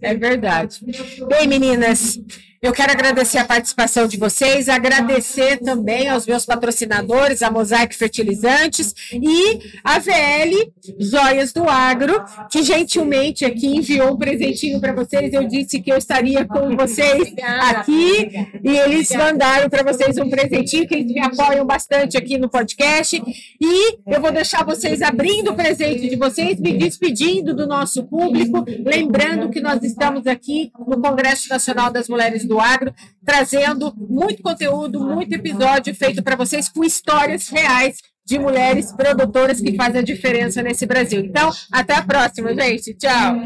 É 0.00 0.14
verdade. 0.14 0.84
Bem, 1.28 1.46
meninas, 1.46 2.18
eu 2.60 2.72
quero 2.72 2.90
agradecer 2.90 3.38
a 3.38 3.44
participação 3.44 4.06
de 4.06 4.16
vocês, 4.16 4.68
agradecer 4.96 5.58
também 5.58 6.08
aos 6.08 6.26
meus 6.26 6.44
patrocinadores, 6.44 7.42
a 7.42 7.50
Mosaic 7.50 7.94
Fertilizantes 7.94 8.94
e 9.12 9.60
a 9.84 9.98
VL 9.98 10.72
Joias 10.98 11.52
do 11.52 11.68
Agro, 11.68 12.24
que 12.50 12.62
gentilmente 12.62 13.44
aqui 13.44 13.66
enviou 13.66 14.14
um 14.14 14.16
presentinho 14.16 14.80
para 14.80 14.92
vocês. 14.92 15.32
Eu 15.32 15.46
disse 15.46 15.80
que 15.80 15.92
eu 15.92 15.96
estaria 15.96 16.44
com 16.44 16.76
vocês 16.76 17.34
aqui 17.60 18.30
e 18.64 18.76
eles 18.76 19.10
mandaram 19.10 19.68
para 19.68 19.82
vocês 19.82 20.16
um 20.18 20.30
presentinho 20.30 20.86
que 20.86 20.94
eles 20.94 21.12
me 21.12 21.20
apoiam 21.20 21.66
bastante 21.66 22.16
aqui 22.16 22.38
no 22.38 22.48
podcast. 22.48 23.22
E 23.60 23.98
eu 24.06 24.20
vou 24.20 24.32
deixar 24.32 24.64
vocês 24.64 25.02
abrindo 25.02 25.50
o 25.50 25.54
presente 25.54 26.08
de 26.08 26.16
vocês, 26.16 26.58
me 26.58 26.72
despedindo 26.72 27.54
do 27.54 27.66
nosso 27.66 28.04
público, 28.04 28.64
lembrando 28.84 29.50
que 29.50 29.60
nós 29.60 29.82
estamos 29.82 30.26
aqui 30.26 30.70
no 30.86 31.00
Congresso 31.00 31.48
Nacional 31.48 31.90
das 31.90 32.08
Mulheres 32.08 32.44
do 32.44 32.60
Agro, 32.60 32.94
trazendo 33.24 33.92
muito 33.96 34.42
conteúdo 34.42 34.85
conteúdo, 34.86 35.00
muito 35.00 35.32
episódio 35.34 35.94
feito 35.94 36.22
para 36.22 36.36
vocês 36.36 36.68
com 36.68 36.84
histórias 36.84 37.48
reais 37.48 37.98
de 38.24 38.38
mulheres 38.38 38.92
produtoras 38.92 39.60
que 39.60 39.76
fazem 39.76 40.00
a 40.00 40.04
diferença 40.04 40.62
nesse 40.62 40.86
Brasil. 40.86 41.20
Então, 41.20 41.50
até 41.70 41.94
a 41.94 42.02
próxima, 42.02 42.54
gente. 42.54 42.94
Tchau. 42.94 43.36